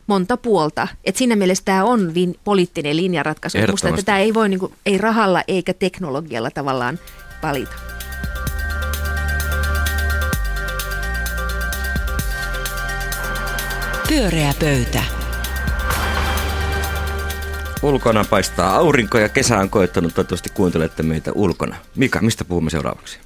monta 0.07 0.37
puolta. 0.37 0.87
Et 1.03 1.15
siinä 1.15 1.35
mielessä 1.35 1.65
tämä 1.65 1.83
on 1.83 2.13
lin, 2.13 2.35
poliittinen 2.43 2.97
linjaratkaisu. 2.97 3.57
Musta, 3.57 3.63
Ehdottomasti. 3.63 3.99
että 3.99 4.05
tämä 4.05 4.17
ei 4.17 4.33
voi 4.33 4.49
niin 4.49 4.59
kuin, 4.59 4.73
ei 4.85 4.97
rahalla 4.97 5.43
eikä 5.47 5.73
teknologialla 5.73 6.51
tavallaan 6.51 6.99
valita. 7.43 7.75
Pyöreä 14.09 14.53
pöytä. 14.59 15.03
Ulkona 17.83 18.25
paistaa 18.29 18.75
aurinko 18.75 19.17
ja 19.17 19.29
kesä 19.29 19.59
on 19.59 19.69
koettanut. 19.69 20.15
Toivottavasti 20.15 20.49
kuuntelette 20.53 21.03
meitä 21.03 21.31
ulkona. 21.35 21.75
Mika, 21.95 22.21
mistä 22.21 22.45
puhumme 22.45 22.69
seuraavaksi? 22.69 23.19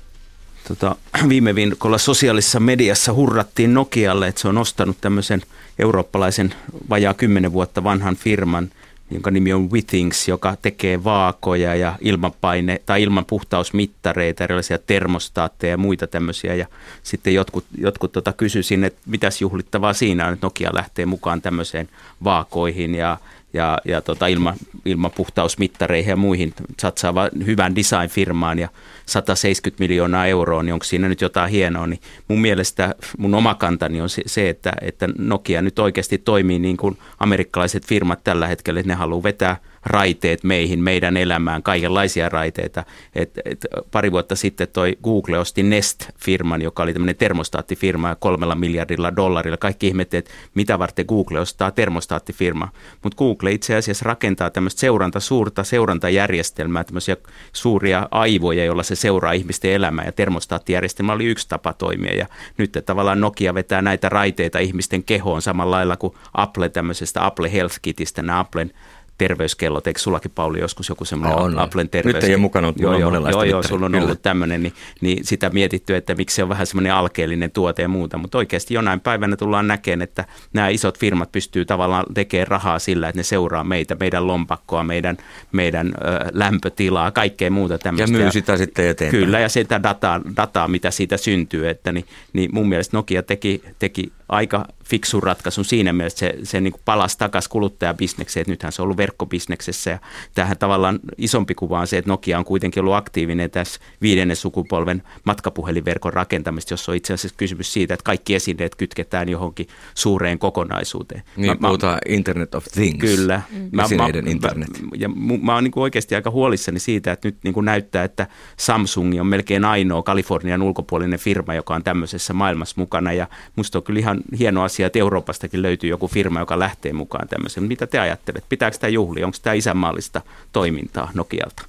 Tota, 0.68 0.96
viime 1.30 1.56
viikolla 1.56 1.98
sosiaalisessa 1.98 2.60
mediassa 2.60 3.14
hurrattiin 3.14 3.74
Nokialle, 3.74 4.28
että 4.28 4.42
se 4.42 4.48
on 4.48 4.58
ostanut 4.58 4.98
tämmöisen 5.02 5.42
eurooppalaisen 5.80 6.54
vajaa 6.90 7.14
kymmenen 7.14 7.54
vuotta 7.54 7.84
vanhan 7.84 8.16
firman, 8.16 8.70
jonka 9.12 9.32
nimi 9.32 9.54
on 9.54 9.72
Withings, 9.72 10.28
joka 10.28 10.56
tekee 10.62 11.04
vaakoja 11.04 11.76
ja 11.76 11.96
ilmanpaine- 12.02 12.82
tai 12.86 13.04
ilmanpuhtausmittareita, 13.04 14.44
erilaisia 14.44 14.78
termostaatteja 14.78 15.72
ja 15.72 15.78
muita 15.78 16.08
tämmöisiä. 16.08 16.56
Ja 16.56 16.68
sitten 17.04 17.34
jotkut, 17.34 17.66
jotkut 17.78 18.12
tota 18.12 18.34
kysyi 18.34 18.64
sinne, 18.64 18.88
että 18.88 19.02
mitäs 19.06 19.42
juhlittavaa 19.42 19.94
siinä 19.94 20.28
on, 20.28 20.34
että 20.34 20.46
Nokia 20.46 20.70
lähtee 20.74 21.06
mukaan 21.06 21.42
tämmöiseen 21.42 21.90
vaakoihin 22.24 22.96
ja 22.96 23.18
ja, 23.56 23.78
ja 23.86 24.02
tota 24.02 24.28
ilma, 24.28 24.54
ilmapuhtausmittareihin 24.86 26.10
ja 26.10 26.16
muihin 26.16 26.54
satsaava 26.80 27.30
hyvän 27.46 27.76
design-firmaan 27.76 28.60
ja 28.60 28.70
170 29.06 29.84
miljoonaa 29.84 30.26
euroa, 30.26 30.64
niin 30.64 30.74
onko 30.74 30.84
siinä 30.86 31.10
nyt 31.10 31.22
jotain 31.22 31.52
hienoa, 31.52 31.88
niin 31.88 32.00
mun 32.28 32.42
mielestä 32.42 32.96
mun 33.18 33.36
oma 33.36 33.56
kantani 33.56 34.02
on 34.02 34.10
se, 34.26 34.50
että, 34.50 34.74
että 34.82 35.08
Nokia 35.18 35.62
nyt 35.62 35.80
oikeasti 35.80 36.18
toimii 36.18 36.60
niin 36.60 36.78
kuin 36.78 36.98
amerikkalaiset 37.20 37.86
firmat 37.86 38.24
tällä 38.24 38.48
hetkellä, 38.48 38.80
että 38.80 38.92
ne 38.92 38.96
haluaa 38.96 39.24
vetää 39.24 39.58
raiteet 39.86 40.44
meihin, 40.44 40.80
meidän 40.80 41.18
elämään, 41.18 41.64
kaikenlaisia 41.64 42.30
raiteita. 42.30 42.84
Et, 43.16 43.40
et 43.46 43.66
pari 43.92 44.12
vuotta 44.12 44.36
sitten 44.36 44.68
toi 44.74 44.98
Google 45.04 45.40
osti 45.40 45.64
Nest-firman, 45.64 46.62
joka 46.62 46.84
oli 46.84 46.94
tämmöinen 46.94 47.16
termostaattifirma 47.16 48.16
kolmella 48.16 48.56
miljardilla 48.56 49.16
dollarilla. 49.16 49.58
Kaikki 49.58 49.88
ihmettelivät, 49.88 50.28
että 50.28 50.38
mitä 50.56 50.80
varten 50.80 51.06
Google 51.08 51.40
ostaa 51.40 51.72
termostaattifirma. 51.72 52.70
Mutta 53.04 53.18
Google 53.18 53.52
itse 53.52 53.76
asiassa 53.76 54.06
rakentaa 54.06 54.50
tämmöistä 54.50 54.80
seuranta, 54.80 55.20
suurta 55.20 55.64
seurantajärjestelmää, 55.64 56.84
tämmöisiä 56.84 57.18
suuria 57.54 58.08
aivoja, 58.12 58.66
joilla 58.66 58.84
se 58.84 58.96
seuraa 58.96 59.32
ihmisten 59.32 59.72
elämää. 59.72 60.06
Ja 60.06 60.12
termostaattijärjestelmä 60.12 61.14
oli 61.14 61.26
yksi 61.26 61.50
tapa 61.50 61.74
toimia. 61.74 62.16
Ja 62.16 62.28
nyt 62.58 62.78
tavallaan 62.86 63.22
Nokia 63.22 63.54
vetää 63.54 63.82
näitä 63.82 64.10
raiteita 64.10 64.60
ihmisten 64.60 65.04
kehoon 65.04 65.42
samalla 65.42 65.76
lailla 65.76 65.98
kuin 65.98 66.14
Apple 66.34 66.70
tämmöisestä 66.70 67.26
Apple 67.26 67.54
Health 67.54 67.80
Kitistä, 67.82 68.22
nämä 68.22 68.40
Applen 68.40 68.72
terveyskellot, 69.18 69.88
eikö 69.88 70.00
sullakin 70.00 70.32
Pauli 70.36 70.60
joskus 70.60 70.90
joku 70.90 71.06
semmoinen 71.06 71.40
on. 71.40 71.60
Applen 71.60 71.90
terveys? 71.90 72.16
Nyt 72.16 72.24
ei 72.24 72.30
ole 72.34 72.42
mukana, 72.42 72.68
mutta 72.68 72.84
joo, 72.84 72.94
on 72.94 73.00
joo, 73.32 73.44
joo, 73.44 73.64
sulla 73.64 73.86
on 73.86 73.92
kyllä. 73.92 74.06
ollut 74.06 74.22
tämmöinen, 74.22 74.64
niin, 74.64 74.74
niin 75.02 75.26
sitä 75.26 75.50
mietitty, 75.50 75.96
että 75.96 76.16
miksi 76.16 76.36
se 76.36 76.44
on 76.44 76.50
vähän 76.50 76.68
semmoinen 76.68 76.94
alkeellinen 76.94 77.52
tuote 77.52 77.82
ja 77.82 77.88
muuta, 77.88 78.18
mutta 78.18 78.38
oikeasti 78.38 78.74
jonain 78.74 79.00
päivänä 79.00 79.36
tullaan 79.36 79.68
näkemään, 79.68 80.02
että 80.02 80.26
nämä 80.54 80.70
isot 80.70 81.00
firmat 81.00 81.32
pystyy 81.32 81.66
tavallaan 81.66 82.06
tekemään 82.14 82.48
rahaa 82.48 82.80
sillä, 82.80 83.10
että 83.10 83.20
ne 83.20 83.24
seuraa 83.24 83.64
meitä, 83.64 83.96
meidän 84.00 84.28
lompakkoa, 84.28 84.84
meidän, 84.84 85.18
meidän 85.52 85.88
ö, 85.88 86.30
lämpötilaa, 86.34 87.12
kaikkea 87.12 87.52
muuta 87.52 87.74
Ja 87.74 87.78
tämmöistä. 87.78 88.18
myy 88.18 88.32
sitä 88.32 88.58
sitten 88.58 88.88
eteenpäin. 88.88 89.24
Kyllä, 89.24 89.40
ja 89.40 89.50
sitä 89.50 89.84
dataa, 89.84 90.22
dataa 90.38 90.68
mitä 90.68 90.92
siitä 90.92 91.18
syntyy, 91.18 91.70
että 91.70 91.92
niin, 91.92 92.06
niin 92.34 92.50
mun 92.54 92.70
mielestä 92.70 92.98
Nokia 92.98 93.24
teki, 93.24 93.64
teki 93.80 94.12
aika 94.30 94.66
fiksu 94.86 95.22
ratkaisu 95.22 95.64
siinä 95.64 95.94
mielessä, 95.94 96.20
se, 96.20 96.34
se 96.44 96.62
niin 96.62 96.72
kuin 96.72 96.82
palasi 96.86 97.18
takaisin 97.18 97.50
kuluttajabisnekseen, 97.50 98.42
että 98.42 98.52
nythän 98.52 98.72
se 98.72 98.82
on 98.82 98.84
ollut 98.84 98.98
verkkobisneksessä 98.98 99.90
ja 99.90 100.00
tähän 100.34 100.58
tavallaan 100.58 101.00
isompi 101.18 101.56
kuva 101.56 101.80
on 101.80 101.88
se, 101.88 101.98
että 101.98 102.12
Nokia 102.12 102.40
on 102.40 102.46
kuitenkin 102.46 102.82
ollut 102.82 102.96
aktiivinen 102.96 103.52
tässä 103.52 103.80
viidennen 104.02 104.38
sukupolven 104.38 105.04
matkapuhelinverkon 105.24 106.14
rakentamista, 106.14 106.74
jossa 106.74 106.92
on 106.92 106.96
itse 106.96 107.14
asiassa 107.14 107.38
kysymys 107.38 107.74
siitä, 107.74 107.94
että 107.94 108.04
kaikki 108.04 108.36
esineet 108.36 108.76
kytketään 108.76 109.30
johonkin 109.30 109.68
suureen 109.96 110.40
kokonaisuuteen. 110.40 111.24
Niin, 111.38 111.52
mä, 111.52 111.68
puhutaan 111.68 111.94
mä, 111.94 112.00
Internet 112.14 112.56
of 112.56 112.66
Things. 112.66 113.00
Kyllä. 113.00 113.42
Mm. 113.52 113.80
Esineiden 113.80 114.28
internet. 114.28 114.82
Mä, 114.82 114.90
ja 114.98 115.10
mä 115.42 115.54
oon 115.54 115.64
niin 115.64 115.74
oikeasti 115.76 116.16
aika 116.16 116.32
huolissani 116.32 116.80
siitä, 116.80 117.12
että 117.12 117.28
nyt 117.28 117.38
niin 117.44 117.54
kuin 117.54 117.66
näyttää, 117.66 118.04
että 118.04 118.28
Samsung 118.58 119.20
on 119.20 119.28
melkein 119.28 119.66
ainoa 119.66 120.04
Kalifornian 120.04 120.62
ulkopuolinen 120.62 121.20
firma, 121.20 121.54
joka 121.54 121.76
on 121.76 121.84
tämmöisessä 121.84 122.34
maailmassa 122.34 122.76
mukana 122.78 123.14
ja 123.14 123.28
musta 123.56 123.78
on 123.78 123.84
kyllä 123.84 124.00
ihan 124.00 124.15
hieno 124.40 124.64
asia, 124.64 124.88
että 124.88 125.00
Euroopastakin 125.00 125.62
löytyy 125.62 125.90
joku 125.90 126.08
firma, 126.08 126.40
joka 126.40 126.60
lähtee 126.60 126.94
mukaan 126.94 127.28
tämmöiseen. 127.28 127.68
Mitä 127.68 127.88
te 127.88 128.00
ajattelette? 128.00 128.50
Pitääkö 128.50 128.78
tämä 128.78 128.90
juhli? 128.90 129.24
Onko 129.24 129.38
tämä 129.42 129.54
isänmaallista 129.54 130.22
toimintaa 130.52 131.12
Nokialta? 131.14 131.64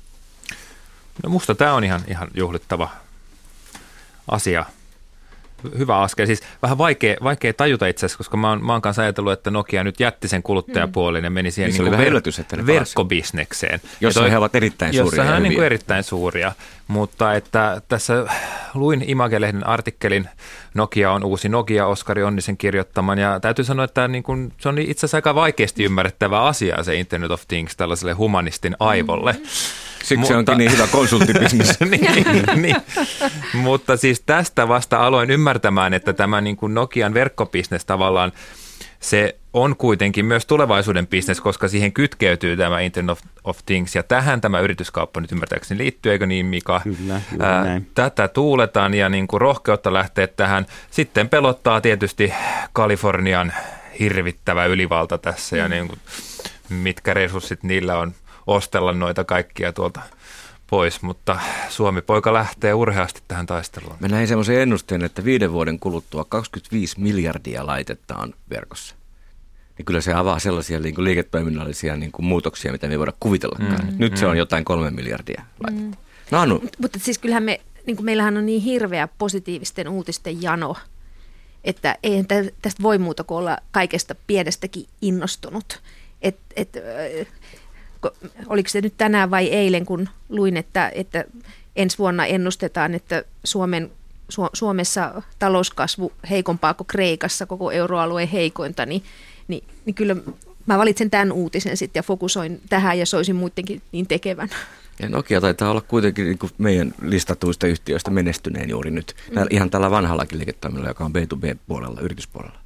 No 1.23 1.31
musta 1.31 1.55
tämä 1.55 1.75
on 1.75 1.85
ihan, 1.85 2.01
ihan 2.09 2.29
juhlittava 2.35 2.89
asia 4.29 4.65
hyvä 5.79 5.99
askel. 5.99 6.27
Siis 6.27 6.43
vähän 6.63 6.79
vaikea, 6.79 7.17
vaikea 7.23 7.53
tajuta 7.53 7.87
itse 7.87 8.07
asiassa, 8.07 8.19
koska 8.19 8.37
mä 8.37 8.49
oon, 8.49 8.65
mä 8.65 8.73
oon 8.73 8.83
kanssa 8.83 9.03
ajatellut, 9.03 9.33
että 9.33 9.51
Nokia 9.51 9.85
nyt 9.85 10.01
jätti 10.01 10.29
sen 10.29 10.43
kuluttajapuolin 10.43 11.25
ja 11.25 11.31
meni 11.31 11.51
siihen 11.51 11.73
niin 11.73 11.85
niin 11.85 11.95
ver- 11.95 12.09
yllätys, 12.09 12.39
että 12.39 12.67
verkkobisnekseen. 12.67 13.81
Jossa 14.01 14.21
toi, 14.21 14.31
he 14.31 14.39
ovat 14.39 14.55
erittäin 14.55 14.93
suuria. 14.93 15.07
Jossa 15.07 15.25
hän 15.25 15.37
on 15.37 15.43
niin 15.43 15.55
kuin 15.55 15.67
erittäin 15.67 16.05
suuria. 16.05 16.53
Mutta 16.89 17.35
että 17.35 17.83
tässä 17.89 18.27
luin 18.75 19.05
Image-lehden 19.07 19.67
artikkelin, 19.67 20.29
Nokia 20.75 21.13
on 21.13 21.25
uusi 21.25 21.49
Nokia, 21.49 21.87
Oskari 21.87 22.23
Onnisen 22.23 22.57
kirjoittaman, 22.57 23.19
ja 23.19 23.41
täytyy 23.41 23.65
sanoa, 23.65 23.85
että 23.85 24.09
niin 24.09 24.23
kuin, 24.23 24.53
se 24.59 24.69
on 24.69 24.79
itse 24.79 25.01
asiassa 25.01 25.17
aika 25.17 25.35
vaikeasti 25.35 25.85
ymmärrettävä 25.85 26.43
asia 26.43 26.83
se 26.83 26.95
Internet 26.95 27.31
of 27.31 27.43
Things 27.49 27.77
tällaiselle 27.77 28.13
humanistin 28.13 28.77
aivolle. 28.81 29.33
Mm-hmm. 29.33 29.47
Siksi 30.07 30.17
mutta, 30.17 30.29
se 30.33 30.37
onkin 30.37 30.59
niin 30.59 30.73
hyvä 30.73 30.87
konsulttibisnes. 30.87 31.81
niin, 31.91 32.45
niin. 32.63 32.77
Mutta 33.55 33.97
siis 33.97 34.23
tästä 34.27 34.69
vasta 34.69 35.07
aloin 35.07 35.31
ymmärtämään, 35.31 35.95
että 35.95 36.13
tämä 36.13 36.41
niin 36.41 36.57
kuin 36.57 36.75
Nokian 36.75 37.15
verkkobisnes 37.15 37.85
tavallaan 37.85 38.33
se 39.01 39.37
on 39.53 39.77
kuitenkin 39.77 40.25
myös 40.25 40.47
tulevaisuuden 40.47 41.07
bisnes, 41.07 41.41
koska 41.41 41.69
siihen 41.69 41.93
kytkeytyy 41.93 42.57
tämä 42.57 42.81
Internet 42.81 43.11
of, 43.11 43.21
of 43.45 43.59
Things, 43.67 43.95
ja 43.95 44.03
tähän 44.03 44.41
tämä 44.41 44.61
yrityskauppa 44.61 45.21
nyt 45.21 45.33
ymmärtääkseni 45.33 45.79
liittyy, 45.79 46.13
eikö 46.13 46.27
niin 46.27 46.47
Mika? 46.47 46.81
Kyllä, 46.85 47.21
Ää, 47.41 47.65
näin. 47.65 47.91
Tätä 47.95 48.29
tuuletaan 48.29 48.95
ja 48.95 49.09
niin 49.09 49.29
kuin 49.29 49.41
rohkeutta 49.41 49.93
lähteä 49.93 50.27
tähän. 50.27 50.67
Sitten 50.91 51.29
pelottaa 51.29 51.81
tietysti 51.81 52.33
Kalifornian 52.73 53.53
hirvittävä 54.01 54.65
ylivalta 54.65 55.19
tässä, 55.19 55.57
ja 55.57 55.65
mm. 55.65 55.71
niin 55.71 55.89
kuin, 55.89 55.99
mitkä 56.69 57.15
resurssit 57.15 57.63
niillä 57.63 57.99
on– 57.99 58.15
ostella 58.47 58.93
noita 58.93 59.25
kaikkia 59.25 59.73
tuolta 59.73 60.01
pois, 60.67 61.03
mutta 61.03 61.39
Suomi-poika 61.69 62.33
lähtee 62.33 62.75
urheasti 62.75 63.23
tähän 63.29 63.47
taisteluun. 63.47 63.97
Mä 64.01 64.09
näin 64.09 64.29
semmoisen 64.29 64.61
ennusteen, 64.61 65.05
että 65.05 65.25
viiden 65.25 65.53
vuoden 65.53 65.79
kuluttua 65.79 66.25
25 66.25 67.01
miljardia 67.01 67.67
laitetta 67.67 68.17
on 68.17 68.35
verkossa. 68.51 68.95
Niin 69.79 69.87
kyllä 69.87 70.01
se 70.01 70.13
avaa 70.13 70.39
sellaisia 70.39 70.81
niin 70.81 70.95
kuin 70.95 71.05
liiketoiminnallisia 71.05 71.97
niin 71.97 72.13
kuin 72.13 72.27
muutoksia, 72.27 72.73
mitä 72.73 72.87
me 72.87 72.95
ei 72.95 72.99
voida 72.99 73.13
kuvitellakaan. 73.21 73.87
Mm, 73.87 73.95
Nyt 73.99 74.13
mm. 74.13 74.17
se 74.17 74.27
on 74.27 74.39
jotain 74.39 74.65
kolme 74.65 74.91
miljardia 74.91 75.43
laitetta. 75.63 75.97
Mm. 75.97 76.07
No, 76.31 76.39
Anu. 76.39 76.63
Mutta 76.79 76.99
siis 76.99 77.19
kyllähän 77.19 77.43
me, 77.43 77.61
niin 77.87 77.97
kuin 77.97 78.05
meillähän 78.05 78.37
on 78.37 78.47
niin 78.47 78.63
hirveä 78.63 79.09
positiivisten 79.19 79.89
uutisten 79.89 80.43
jano, 80.43 80.77
että 81.65 81.97
ei 82.03 82.25
tästä 82.63 82.83
voi 82.83 82.99
muuta 82.99 83.25
kuin 83.25 83.39
olla 83.39 83.59
kaikesta 83.71 84.15
pienestäkin 84.27 84.87
innostunut. 85.03 85.83
Et, 86.23 86.37
et, 86.57 86.77
oliko 88.47 88.69
se 88.69 88.81
nyt 88.81 88.95
tänään 88.97 89.31
vai 89.31 89.47
eilen, 89.47 89.87
kun 89.87 90.09
luin, 90.29 90.57
että, 90.57 90.93
että 90.95 91.25
ensi 91.77 91.99
vuonna 91.99 92.27
ennustetaan, 92.27 92.95
että 92.95 93.25
Suomen, 93.45 93.91
Su, 94.29 94.43
Suomessa 94.53 95.23
talouskasvu 95.39 96.13
heikompaa 96.31 96.75
kuin 96.75 96.87
Kreikassa, 96.87 97.47
koko 97.47 97.71
euroalueen 97.71 98.29
heikointa, 98.29 98.87
niin, 98.87 99.03
niin, 99.49 99.65
niin 99.85 99.95
kyllä 99.95 100.17
mä 100.67 100.79
valitsen 100.79 101.11
tämän 101.11 101.33
uutisen 101.33 101.77
sitten 101.77 101.99
ja 101.99 102.03
fokusoin 102.03 102.61
tähän 102.69 102.99
ja 102.99 103.07
soisin 103.07 103.37
muidenkin 103.37 103.83
niin 103.93 104.07
tekevän. 104.07 104.49
Ja 104.99 105.09
Nokia 105.09 105.41
taitaa 105.41 105.71
olla 105.71 105.81
kuitenkin 105.81 106.25
niin 106.25 106.39
kuin 106.39 106.53
meidän 106.59 106.95
listatuista 107.03 107.67
yhtiöistä 107.67 108.11
menestyneen 108.11 108.69
juuri 108.69 108.91
nyt. 108.91 109.17
Mm. 109.31 109.37
Ihan 109.51 109.71
tällä 109.71 109.91
vanhallakin 109.91 110.39
liiketoiminnalla, 110.39 110.91
joka 110.91 111.05
on 111.05 111.13
B2B-puolella, 111.13 112.01
yrityspuolella. 112.01 112.59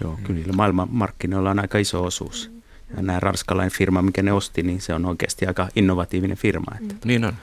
Joo, 0.00 0.18
kyllä 0.24 0.52
maailmanmarkkinoilla 0.52 1.50
on 1.50 1.58
aika 1.58 1.78
iso 1.78 2.04
osuus. 2.04 2.50
Mm. 2.52 2.62
Ja 2.96 3.02
nämä 3.02 3.20
ranskalainen 3.20 3.72
firma, 3.72 4.02
mikä 4.02 4.22
ne 4.22 4.32
osti, 4.32 4.62
niin 4.62 4.80
se 4.80 4.94
on 4.94 5.06
oikeasti 5.06 5.46
aika 5.46 5.68
innovatiivinen 5.76 6.36
firma. 6.36 6.76
Että, 6.80 6.94
mm. 6.94 7.08
Niin 7.08 7.24
on. 7.24 7.34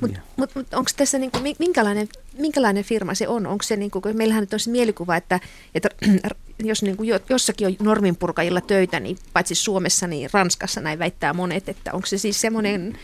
Mutta 0.00 0.18
mut, 0.36 0.54
mut 0.54 0.74
onko 0.74 0.90
tässä 0.96 1.18
niinku, 1.18 1.38
minkälainen, 1.58 2.08
minkälainen 2.38 2.84
firma 2.84 3.14
se 3.14 3.28
on? 3.28 3.46
Onko 3.46 3.62
se, 3.62 3.76
niinku, 3.76 4.02
meillähän 4.14 4.42
nyt 4.42 4.52
on 4.52 4.60
se 4.60 4.70
mielikuva, 4.70 5.16
että, 5.16 5.40
että 5.74 5.88
jos 6.66 6.82
niinku 6.82 7.02
jossakin 7.28 7.66
on 7.66 7.74
norminpurkajilla 7.82 8.60
töitä, 8.60 9.00
niin 9.00 9.16
paitsi 9.32 9.54
Suomessa, 9.54 10.06
niin 10.06 10.30
Ranskassa 10.32 10.80
näin 10.80 10.98
väittää 10.98 11.32
monet, 11.32 11.68
että 11.68 11.90
onko 11.92 12.06
se 12.06 12.18
siis 12.18 12.40
semmoinen 12.40 12.98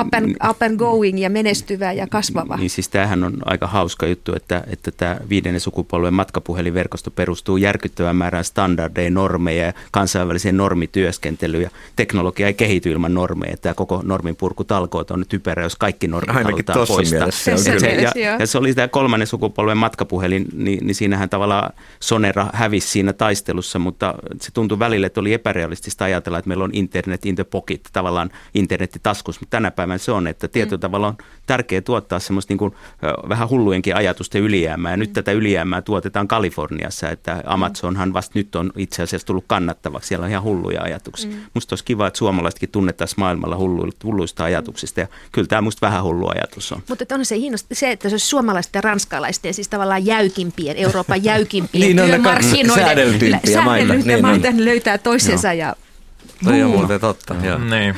up 0.00 0.14
and, 0.14 0.36
up 0.50 0.62
and 0.62 0.78
going 0.78 1.20
ja 1.20 1.30
menestyvä 1.30 1.92
ja 1.92 2.06
kasvava? 2.06 2.56
Niin 2.56 2.70
siis 2.70 2.88
tämähän 2.88 3.24
on 3.24 3.36
aika 3.44 3.66
hauska 3.66 4.06
juttu, 4.06 4.34
että, 4.36 4.64
että 4.66 4.90
tämä 4.90 5.16
viidennen 5.28 5.60
sukupolven 5.60 6.14
matkapuhelinverkosto 6.14 7.10
perustuu 7.10 7.56
järkyttävän 7.56 8.16
määrään 8.16 8.44
standardeja, 8.44 9.10
normeja 9.10 9.66
ja 9.66 9.72
kansainväliseen 9.90 10.56
normityöskentelyyn 10.56 11.62
ja 11.62 11.70
teknologia 11.96 12.46
ei 12.46 12.54
kehity 12.54 12.90
ilman 12.90 13.14
normeja. 13.14 13.56
Tämä 13.56 13.74
koko 13.74 14.00
norminpurkutalkoot 14.04 15.10
on 15.10 15.18
nyt 15.18 15.28
typerä, 15.28 15.62
jos 15.62 15.76
kaikki 15.76 16.08
normit 16.08 16.36
Ainakin 16.36 16.52
halutaan 16.52 16.86
poistaa. 16.86 17.30
Se 17.30 17.52
on 17.52 17.58
se, 17.58 17.88
ja, 17.88 18.12
ja 18.38 18.46
se 18.46 18.58
oli 18.58 18.74
tämä 18.74 18.88
kolmannen 18.88 19.26
sukupolven 19.26 19.78
matkapuhelin, 19.78 20.46
niin, 20.52 20.86
niin 20.86 20.94
siinähän 20.94 21.28
tavallaan 21.28 21.72
Sonera 22.00 22.46
hävisi 22.52 22.88
siinä 23.04 23.12
taistelussa, 23.12 23.78
mutta 23.78 24.14
se 24.40 24.50
tuntui 24.50 24.78
välillä, 24.78 25.06
että 25.06 25.20
oli 25.20 25.32
epärealistista 25.32 26.04
ajatella, 26.04 26.38
että 26.38 26.48
meillä 26.48 26.64
on 26.64 26.70
internet 26.72 27.26
in 27.26 27.34
the 27.34 27.44
pocket, 27.44 27.88
tavallaan 27.92 28.30
internetti 28.54 28.98
taskussa, 29.02 29.40
mutta 29.40 29.50
tänä 29.50 29.70
päivänä 29.70 29.98
se 29.98 30.12
on, 30.12 30.26
että 30.26 30.48
tietyllä 30.48 30.76
mm. 30.76 30.80
tavalla 30.80 31.08
on 31.08 31.16
tärkeää 31.46 31.80
tuottaa 31.80 32.18
semmoista 32.18 32.50
niin 32.50 32.58
kuin, 32.58 32.74
vähän 33.28 33.48
hullujenkin 33.48 33.96
ajatusten 33.96 34.42
ylijäämää, 34.42 34.92
ja 34.92 34.96
nyt 34.96 35.08
mm. 35.08 35.12
tätä 35.12 35.32
ylijäämää 35.32 35.82
tuotetaan 35.82 36.28
Kaliforniassa, 36.28 37.10
että 37.10 37.42
Amazonhan 37.46 38.12
vasta 38.12 38.32
nyt 38.34 38.54
on 38.54 38.72
itse 38.76 39.02
asiassa 39.02 39.26
tullut 39.26 39.44
kannattavaksi, 39.46 40.08
siellä 40.08 40.24
on 40.24 40.30
ihan 40.30 40.42
hulluja 40.42 40.82
ajatuksia. 40.82 41.30
Mm. 41.30 41.36
Musta 41.54 41.72
olisi 41.72 41.84
kiva, 41.84 42.06
että 42.06 42.18
suomalaisetkin 42.18 42.68
tunnettaisiin 42.68 43.20
maailmalla 43.20 43.56
hulluista 44.04 44.44
ajatuksista, 44.44 45.00
ja 45.00 45.06
kyllä 45.32 45.48
tämä 45.48 45.62
musta 45.62 45.86
vähän 45.86 46.02
hullu 46.02 46.28
ajatus 46.28 46.72
on. 46.72 46.82
Mutta 46.88 47.14
on 47.14 47.24
se 47.24 47.36
hienosta, 47.36 47.74
se, 47.74 47.90
että 47.90 48.08
se 48.08 48.14
olisi 48.14 48.26
suomalaisten 48.26 48.78
ja 48.78 48.82
ranskalaisten, 48.82 49.54
siis 49.54 49.68
tavallaan 49.68 50.06
jäykimpien, 50.06 50.76
Euroopan 50.76 51.24
jäykimpien 51.24 51.96
niin, 51.96 51.96
työmarkkinoiden 51.96 52.93
säädeltympiä 52.94 53.62
maita. 53.62 53.94
Niin, 53.94 54.22
maita 54.22 54.50
niin. 54.50 54.64
löytää 54.64 54.98
toisensa 54.98 55.52
joo. 55.52 55.68
ja 55.68 55.76
Toi 56.44 56.62
on 56.62 56.70
muuten 56.70 57.00
totta. 57.00 57.34
Joo. 57.42 57.58
Niin. 57.58 57.96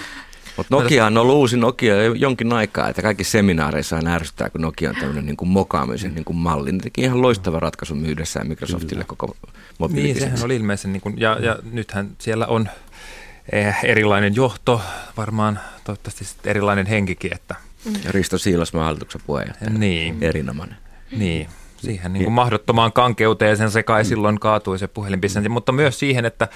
Mutta 0.56 0.76
Nokia 0.76 1.06
on 1.06 1.18
ollut 1.18 1.34
uusi 1.34 1.56
Nokia 1.56 2.04
jonkin 2.04 2.52
aikaa, 2.52 2.88
että 2.88 3.02
kaikki 3.02 3.24
seminaareissa 3.24 3.96
aina 3.96 4.14
ärsyttää, 4.14 4.50
kun 4.50 4.60
Nokia 4.60 4.90
on 4.90 4.96
tämmöinen 4.96 5.26
niin 5.26 5.36
kuin 5.36 5.48
mokaamisen 5.48 6.14
niin 6.14 6.24
kuin 6.24 6.36
malli. 6.36 6.72
Ne 6.72 6.78
teki 6.78 7.00
ihan 7.00 7.22
loistava 7.22 7.60
ratkaisu 7.60 7.94
myydessään 7.94 8.48
Microsoftille 8.48 9.04
Kyllä. 9.04 9.16
koko 9.16 9.36
Niin, 9.88 10.20
sehän 10.20 10.44
oli 10.44 10.56
ilmeisen, 10.56 10.92
niin 10.92 11.00
kuin, 11.00 11.20
ja, 11.20 11.38
ja 11.40 11.58
nythän 11.70 12.08
siellä 12.18 12.46
on 12.46 12.68
eh, 13.52 13.76
erilainen 13.82 14.34
johto, 14.34 14.80
varmaan 15.16 15.60
toivottavasti 15.84 16.24
erilainen 16.44 16.86
henkikin. 16.86 17.34
Että. 17.34 17.54
Ja 18.04 18.12
Risto 18.12 18.38
Siilasmaa 18.38 18.84
hallituksen 18.84 19.20
puheenjohtaja. 19.26 19.70
Niin. 19.70 20.22
Erinomainen. 20.22 20.76
Niin 21.16 21.48
siihen 21.86 22.12
niin 22.12 22.24
kuin 22.24 22.34
mahdottomaan 22.34 22.92
kankeuteen 22.92 23.56
sen 23.56 23.70
sekai 23.70 24.04
silloin 24.04 24.40
kaatui 24.40 24.78
se 24.78 24.88
puhelinbisnes, 24.88 25.48
mutta 25.48 25.72
myös 25.72 25.98
siihen, 25.98 26.24
että 26.24 26.48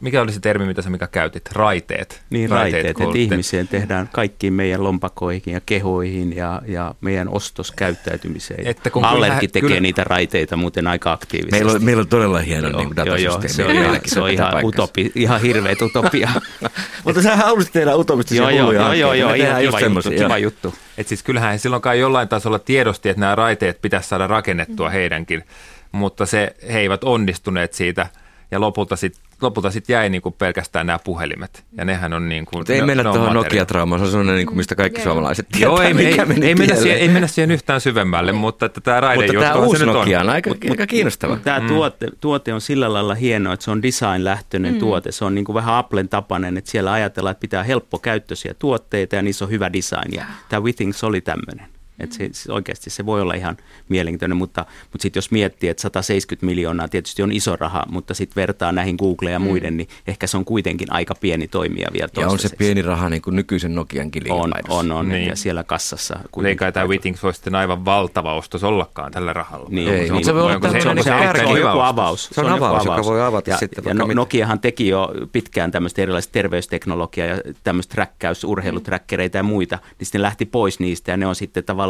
mikä 0.00 0.22
oli 0.22 0.32
se 0.32 0.40
termi, 0.40 0.66
mitä 0.66 0.82
sä 0.82 0.90
mikä 0.90 1.06
käytit? 1.06 1.52
Raiteet. 1.52 2.22
Niin, 2.30 2.50
raiteet, 2.50 2.84
raiteet 2.84 3.08
että 3.08 3.18
ihmiseen 3.18 3.68
tehdään 3.68 4.08
kaikkiin 4.12 4.52
meidän 4.52 4.84
lompakoihin 4.84 5.52
ja 5.54 5.60
kehoihin 5.66 6.36
ja, 6.36 6.62
ja 6.66 6.94
meidän 7.00 7.28
ostoskäyttäytymiseen. 7.28 8.66
Että 8.66 8.90
kun 8.90 9.04
Allerkin 9.04 9.50
tekee 9.50 9.68
kyllä, 9.68 9.80
niitä 9.80 10.04
raiteita 10.04 10.56
muuten 10.56 10.86
aika 10.86 11.12
aktiivisesti. 11.12 11.56
Meillä 11.56 11.72
on, 11.72 11.84
meillä 11.84 12.00
on 12.00 12.08
todella 12.08 12.38
hieno 12.38 12.68
joo, 12.68 12.80
niin 12.80 12.92
joo, 13.06 13.16
joo, 13.16 13.40
se 13.46 13.64
on, 13.64 13.70
ihan, 13.70 14.00
se 14.06 14.20
on 14.20 14.30
ihan, 14.30 14.64
utopi, 14.64 15.12
ihan 15.14 15.40
hirveet 15.40 15.82
utopia. 15.82 16.30
Mutta 17.04 17.22
sä 17.22 17.36
haluaisit 17.36 17.72
tehdä 17.72 17.96
utopistisia 17.96 18.50
joo, 18.50 18.72
joo, 18.72 18.72
joo, 18.72 18.92
joo, 18.92 19.14
joo, 19.14 19.34
ihan 19.34 19.62
kiva 19.62 19.80
juttu, 19.80 20.10
kiva 20.10 20.38
juttu. 20.38 20.74
Et 20.98 21.08
siis 21.08 21.22
kyllähän 21.22 21.58
silloin 21.58 21.82
jollain 22.00 22.28
tasolla 22.28 22.58
tiedosti, 22.58 23.08
että 23.08 23.20
nämä 23.20 23.34
raiteet 23.34 23.82
pitäisi 23.82 24.08
saada 24.08 24.26
rakennettua 24.26 24.90
heidänkin, 24.90 25.44
mutta 25.92 26.26
se, 26.26 26.56
he 26.72 26.80
eivät 26.80 27.04
onnistuneet 27.04 27.72
siitä– 27.72 28.06
ja 28.50 28.60
lopulta 28.60 28.96
sitten 28.96 29.24
lopulta 29.42 29.70
sit 29.70 29.88
jäi 29.88 30.08
niin 30.10 30.22
kuin 30.22 30.34
pelkästään 30.38 30.86
nämä 30.86 30.98
puhelimet. 30.98 31.64
Ja 31.76 31.84
nehän 31.84 32.12
on 32.12 32.28
niin 32.28 32.46
kuin, 32.46 32.58
Mutta 32.58 32.72
ei 32.72 32.82
mennä 32.82 33.02
tuohon 33.02 33.36
Nokia-traumaan, 33.36 34.00
se 34.00 34.04
on 34.04 34.10
sellainen, 34.10 34.36
niin 34.36 34.46
kuin, 34.46 34.56
mistä 34.56 34.74
kaikki 34.74 35.00
Joo. 35.00 35.04
suomalaiset 35.04 35.48
tietää, 35.48 35.68
Joo, 35.68 35.80
ei, 35.80 35.94
mikä 35.94 36.22
ei, 36.22 36.28
meni 36.28 36.46
ei, 36.46 36.54
mennä 36.54 36.76
siihen, 36.76 36.98
ei 36.98 37.08
mennä 37.08 37.26
siihen 37.26 37.50
yhtään 37.50 37.80
syvemmälle, 37.80 38.32
mutta 38.32 38.66
että 38.66 38.80
tämä 38.80 39.00
raide 39.00 39.26
Mutta 39.26 39.40
tämä 39.40 39.54
uusi 39.54 39.78
se 39.78 39.86
nyt 39.86 39.94
Nokia 39.94 40.20
on 40.20 40.26
on. 40.26 40.32
aika, 40.32 40.50
aika 40.70 40.86
kiinnostava. 40.86 41.36
Tämä 41.36 41.60
mm. 41.60 41.66
tuote, 41.66 42.08
tuote 42.20 42.54
on 42.54 42.60
sillä 42.60 42.92
lailla 42.92 43.14
hieno, 43.14 43.52
että 43.52 43.64
se 43.64 43.70
on 43.70 43.82
design-lähtöinen 43.82 44.74
mm. 44.74 44.80
tuote. 44.80 45.12
Se 45.12 45.24
on 45.24 45.34
niin 45.34 45.44
kuin 45.44 45.54
vähän 45.54 45.74
Applen 45.74 46.08
tapainen, 46.08 46.56
että 46.56 46.70
siellä 46.70 46.92
ajatellaan, 46.92 47.30
että 47.30 47.40
pitää 47.40 47.62
helppokäyttöisiä 47.62 48.54
tuotteita 48.58 49.16
ja 49.16 49.22
niissä 49.22 49.44
on 49.44 49.50
hyvä 49.50 49.72
design. 49.72 50.14
Ja 50.14 50.24
tämä 50.48 50.62
Withings 50.62 51.04
oli 51.04 51.20
tämmöinen. 51.20 51.73
Että 52.00 52.16
se, 52.16 52.28
se, 52.32 52.52
oikeasti 52.52 52.90
se 52.90 53.06
voi 53.06 53.20
olla 53.20 53.34
ihan 53.34 53.56
mielenkiintoinen, 53.88 54.36
mutta, 54.36 54.66
mutta 54.92 55.02
sitten 55.02 55.18
jos 55.18 55.30
miettii, 55.30 55.70
että 55.70 55.80
170 55.80 56.46
miljoonaa 56.46 56.88
tietysti 56.88 57.22
on 57.22 57.32
iso 57.32 57.56
raha, 57.56 57.82
mutta 57.88 58.14
sitten 58.14 58.36
vertaa 58.36 58.72
näihin 58.72 58.96
Google 58.98 59.30
ja 59.30 59.38
muiden, 59.38 59.76
niin 59.76 59.88
ehkä 60.06 60.26
se 60.26 60.36
on 60.36 60.44
kuitenkin 60.44 60.92
aika 60.92 61.14
pieni 61.14 61.48
toimija 61.48 61.88
vielä 61.92 62.08
Ja 62.16 62.28
on 62.28 62.38
se 62.38 62.48
pieni 62.58 62.82
raha 62.82 63.08
niin 63.08 63.22
kuin 63.22 63.36
nykyisen 63.36 63.74
Nokiankin 63.74 64.32
On, 64.32 64.52
on, 64.68 64.92
on. 64.92 65.08
Niin. 65.08 65.28
Ja 65.28 65.36
siellä 65.36 65.64
kassassa. 65.64 66.14
Ei 66.18 66.28
kuitenkin 66.30 66.58
kai 66.58 66.72
tämä 66.72 66.86
Wittings 66.86 67.22
voi 67.22 67.34
sitten 67.34 67.54
aivan 67.54 67.84
valtava 67.84 68.34
ostos 68.34 68.64
ollakaan 68.64 69.12
tällä 69.12 69.32
rahalla. 69.32 69.68
Niin, 69.70 69.92
Ei, 69.92 70.00
niin, 70.00 70.12
mutta 70.12 70.26
se 70.26 70.34
voi 70.34 70.42
olla 70.42 70.60
tämmöinen 70.60 70.88
onko 70.88 70.94
niin 70.94 71.04
se, 71.04 71.10
kuin 71.10 71.28
on, 71.28 71.36
se 71.36 71.46
on 71.46 71.60
joku 71.60 71.80
avaus. 71.80 72.28
Se 72.32 72.40
on 72.40 72.50
joku 72.50 72.64
avaus, 72.64 72.84
joka 72.84 73.04
voi 73.04 73.22
avata 73.22 73.50
ja, 73.50 73.56
sitten 73.56 73.82
ja 73.82 73.84
vaikka 73.84 74.06
no. 74.06 74.14
Nokiahan 74.14 74.60
teki 74.60 74.88
jo 74.88 75.12
pitkään 75.32 75.70
tämmöistä 75.70 76.02
erilaista 76.02 76.32
terveysteknologiaa 76.32 77.26
ja 77.26 77.38
tämmöistä 77.64 77.94
räkkäys, 77.96 78.44
urheiluträkkereitä 78.44 79.38
ja 79.38 79.42
muita, 79.42 79.76
niin 79.76 80.06
sitten 80.06 80.18
ne 80.18 80.22
lähti 80.22 80.44
pois 80.44 80.80
niistä 80.80 81.10
ja 81.10 81.16
ne 81.16 81.26
on 81.26 81.34
sitten 81.34 81.64
tavallaan, 81.64 81.83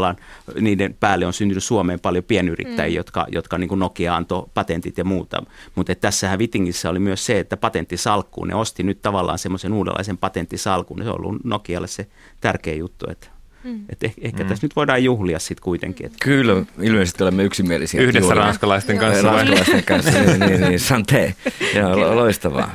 niiden 0.60 0.96
päälle 1.00 1.26
on 1.26 1.32
syntynyt 1.32 1.64
Suomeen 1.64 2.00
paljon 2.00 2.24
pienyrittäjiä, 2.24 2.94
mm. 2.94 2.96
jotka, 2.96 3.26
jotka 3.32 3.58
niin 3.58 3.68
kuin 3.68 3.78
Nokia 3.78 4.16
antoi 4.16 4.46
patentit 4.54 4.98
ja 4.98 5.04
muuta. 5.04 5.42
Mutta 5.74 5.94
tässähän 5.94 6.38
Vitingissä 6.38 6.90
oli 6.90 6.98
myös 6.98 7.26
se, 7.26 7.38
että 7.38 7.56
patenttisalkkuun, 7.56 8.48
ne 8.48 8.54
osti 8.54 8.82
nyt 8.82 9.02
tavallaan 9.02 9.38
semmoisen 9.38 9.72
uudenlaisen 9.72 10.18
patenttisalkun, 10.18 11.02
se 11.02 11.08
on 11.08 11.16
ollut 11.16 11.44
Nokialle 11.44 11.86
se 11.86 12.06
tärkeä 12.40 12.74
juttu, 12.74 13.06
että 13.10 13.28
mm. 13.64 13.84
et 13.88 14.04
ehkä, 14.04 14.20
ehkä 14.24 14.42
mm. 14.42 14.48
tässä 14.48 14.64
nyt 14.64 14.76
voidaan 14.76 15.04
juhlia 15.04 15.38
sitten 15.38 15.62
kuitenkin. 15.62 16.06
Että 16.06 16.18
Kyllä, 16.22 16.64
ilmeisesti 16.80 17.22
olemme 17.22 17.44
yksimielisiä. 17.44 18.00
Yhdessä 18.00 18.26
Juuri. 18.26 18.38
ranskalaisten 18.38 18.98
kanssa 18.98 19.26
vai? 19.26 19.36
Ranskalaisten 19.36 19.84
kanssa, 19.84 20.10
niin, 20.10 20.40
niin, 20.40 20.60
niin 20.60 20.80
santé. 20.80 21.34
Joo, 21.78 22.00
lo- 22.00 22.16
loistavaa. 22.16 22.74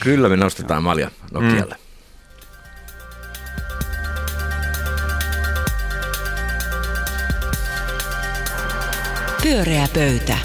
Kyllä 0.00 0.28
me 0.28 0.36
nostetaan 0.36 0.82
malja 0.82 1.10
Nokialle. 1.32 1.76
Pyöreä 9.46 9.86
pöytä. 9.94 10.38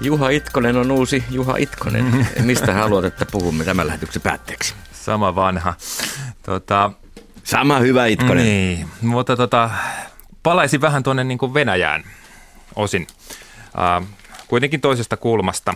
Juha 0.00 0.28
Itkonen 0.28 0.76
on 0.76 0.90
uusi 0.90 1.24
Juha 1.30 1.56
Itkonen. 1.56 2.26
Mistä 2.44 2.74
haluat, 2.74 3.04
että 3.04 3.26
puhumme 3.26 3.64
tämän 3.64 3.86
lähetyksen 3.86 4.22
päätteeksi? 4.22 4.74
Sama 4.92 5.34
vanha. 5.34 5.74
Tota, 6.42 6.90
Sama 7.44 7.78
hyvä 7.78 8.06
Itkonen. 8.06 8.44
Niin, 8.44 8.88
mutta 9.00 9.36
tota, 9.36 9.70
palaisin 10.42 10.80
vähän 10.80 11.02
tuonne 11.02 11.24
niin 11.24 11.38
kuin 11.38 11.54
Venäjään 11.54 12.04
osin. 12.76 13.06
Uh, 14.00 14.06
kuitenkin 14.48 14.80
toisesta 14.80 15.16
kulmasta. 15.16 15.74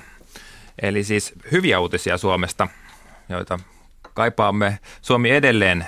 Eli 0.83 1.05
siis 1.05 1.33
hyviä 1.53 1.81
uutisia 1.81 2.19
Suomesta, 2.19 2.69
joita 3.29 3.59
kaipaamme. 4.17 4.79
Suomi 5.03 5.31
edelleen 5.31 5.87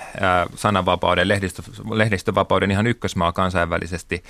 sananvapauden, 0.55 1.29
lehdistö, 1.29 1.63
lehdistövapauden 1.91 2.71
ihan 2.71 2.87
ykkösmaa 2.87 3.33
kansainvälisesti. 3.33 4.25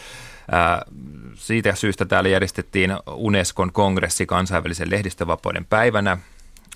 Siitä 1.35 1.75
syystä 1.75 2.05
täällä 2.05 2.29
järjestettiin 2.29 2.97
Unescon 3.07 3.73
kongressi 3.73 4.27
kansainvälisen 4.27 4.91
lehdistövapauden 4.91 5.65
päivänä 5.65 6.19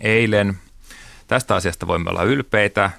eilen. 0.01 0.59
Tästä 1.27 1.55
asiasta 1.55 1.87
voimme 1.87 2.11
olla 2.11 2.23
ylpeitä. 2.23 2.91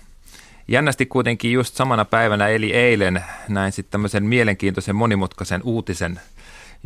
Jännästi 0.67 1.05
kuitenkin 1.05 1.51
just 1.51 1.75
samana 1.75 2.05
päivänä, 2.05 2.47
eli 2.47 2.73
eilen, 2.73 3.23
näin 3.49 3.71
sitten 3.71 3.91
tämmöisen 3.91 4.23
mielenkiintoisen 4.23 4.95
monimutkaisen 4.95 5.61
uutisen, 5.63 6.19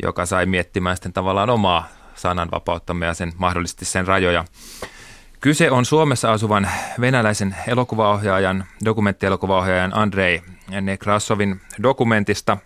joka 0.02 0.26
sai 0.26 0.46
miettimään 0.46 0.96
sitten 0.96 1.12
tavallaan 1.12 1.50
omaa 1.50 1.88
sananvapauttamme 2.14 3.06
ja 3.06 3.14
sen 3.14 3.32
mahdollisesti 3.36 3.84
sen 3.84 4.06
rajoja. 4.06 4.44
Kyse 5.40 5.70
on 5.70 5.84
Suomessa 5.84 6.32
asuvan 6.32 6.68
venäläisen 7.00 7.56
elokuvaohjaajan, 7.66 8.64
dokumenttielokuvaohjaajan 8.84 9.92
Andrei 9.94 10.42
Nekrasovin 10.80 11.60
dokumentista, 11.82 12.56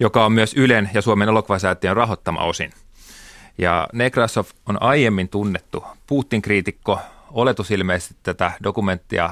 joka 0.00 0.24
on 0.24 0.32
myös 0.32 0.54
Ylen 0.54 0.90
ja 0.94 1.02
Suomen 1.02 1.28
elokuvasäätiön 1.28 1.96
rahoittama 1.96 2.40
osin. 2.40 2.72
Ja 3.58 3.88
Nekrasov 3.92 4.44
on 4.66 4.82
aiemmin 4.82 5.28
tunnettu 5.28 5.84
Putin-kriitikko, 6.06 7.00
oletus 7.30 7.70
ilmeisesti 7.70 8.16
tätä 8.22 8.52
dokumenttia 8.64 9.30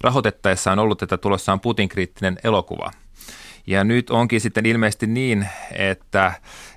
rahoitettaessa 0.00 0.72
on 0.72 0.78
ollut, 0.78 1.02
että 1.02 1.16
tulossa 1.16 1.52
on 1.52 1.60
Putin-kriittinen 1.60 2.38
elokuva. 2.44 2.90
Ja 3.66 3.84
nyt 3.84 4.10
onkin 4.10 4.40
sitten 4.40 4.66
ilmeisesti 4.66 5.06
niin, 5.06 5.48
että 5.72 6.32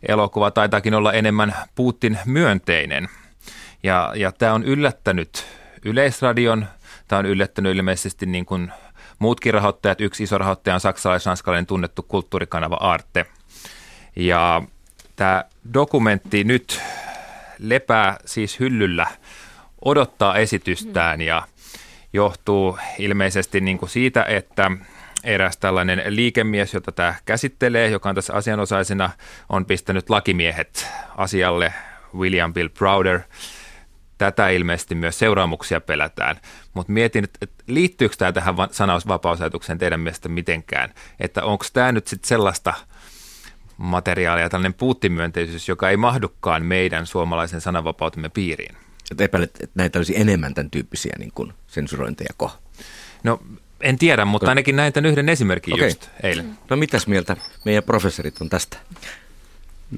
elokuva 0.07 0.51
taitaakin 0.51 0.93
olla 0.93 1.13
enemmän 1.13 1.55
Putin-myönteinen. 1.75 3.09
Ja, 3.83 4.13
ja 4.15 4.31
tämä 4.31 4.53
on 4.53 4.63
yllättänyt 4.63 5.45
Yleisradion, 5.85 6.65
tämä 7.07 7.19
on 7.19 7.25
yllättänyt 7.25 7.75
ilmeisesti 7.75 8.25
niin 8.25 8.45
kuin 8.45 8.71
muutkin 9.19 9.53
rahoittajat. 9.53 10.01
Yksi 10.01 10.23
iso 10.23 10.37
rahoittaja 10.37 10.73
on 10.73 10.79
saksalais-ranskalainen 10.79 11.65
tunnettu 11.65 12.03
kulttuurikanava 12.03 12.75
Arte. 12.75 13.25
Ja 14.15 14.61
tämä 15.15 15.43
dokumentti 15.73 16.43
nyt 16.43 16.81
lepää 17.59 18.17
siis 18.25 18.59
hyllyllä, 18.59 19.07
odottaa 19.85 20.37
esitystään 20.37 21.21
ja 21.21 21.47
johtuu 22.13 22.77
ilmeisesti 22.97 23.61
niin 23.61 23.77
kuin 23.77 23.89
siitä, 23.89 24.23
että 24.23 24.71
eräs 25.23 25.57
tällainen 25.57 26.03
liikemies, 26.07 26.73
jota 26.73 26.91
tämä 26.91 27.15
käsittelee, 27.25 27.89
joka 27.89 28.09
on 28.09 28.15
tässä 28.15 28.33
asianosaisena, 28.33 29.09
on 29.49 29.65
pistänyt 29.65 30.09
lakimiehet 30.09 30.87
asialle, 31.17 31.73
William 32.17 32.53
Bill 32.53 32.69
Browder. 32.69 33.19
Tätä 34.19 34.49
ilmeisesti 34.49 34.95
myös 34.95 35.19
seuraamuksia 35.19 35.81
pelätään, 35.81 36.39
mutta 36.73 36.93
mietin, 36.93 37.23
että 37.23 37.37
että 37.41 37.63
liittyykö 37.67 38.15
tämä 38.17 38.31
tähän 38.31 38.57
va- 38.57 38.69
sanausvapausajatukseen 38.71 39.77
teidän 39.77 39.99
mielestä 39.99 40.29
mitenkään, 40.29 40.93
että 41.19 41.43
onko 41.43 41.65
tämä 41.73 41.91
nyt 41.91 42.07
sitten 42.07 42.27
sellaista 42.27 42.73
materiaalia, 43.77 44.49
tällainen 44.49 44.73
puuttimyönteisyys, 44.73 45.69
joka 45.69 45.89
ei 45.89 45.97
mahdukaan 45.97 46.65
meidän 46.65 47.05
suomalaisen 47.05 47.61
sananvapautemme 47.61 48.29
piiriin. 48.29 48.75
Että 49.11 49.23
epäilet, 49.23 49.51
että 49.53 49.73
näitä 49.75 49.99
olisi 49.99 50.19
enemmän 50.19 50.53
tämän 50.53 50.71
tyyppisiä 50.71 51.15
niin 51.19 51.31
kuin 51.35 51.53
sensurointeja 51.67 52.33
ko. 52.37 52.51
No 53.23 53.41
en 53.81 53.97
tiedä, 53.97 54.25
mutta 54.25 54.49
ainakin 54.49 54.75
näin 54.75 54.93
tämän 54.93 55.11
yhden 55.11 55.29
esimerkin 55.29 55.73
Okei. 55.73 55.87
just 55.87 56.09
eilen. 56.23 56.57
No 56.69 56.75
mitäs 56.75 57.07
mieltä 57.07 57.37
meidän 57.65 57.83
professorit 57.83 58.41
on 58.41 58.49
tästä? 58.49 58.77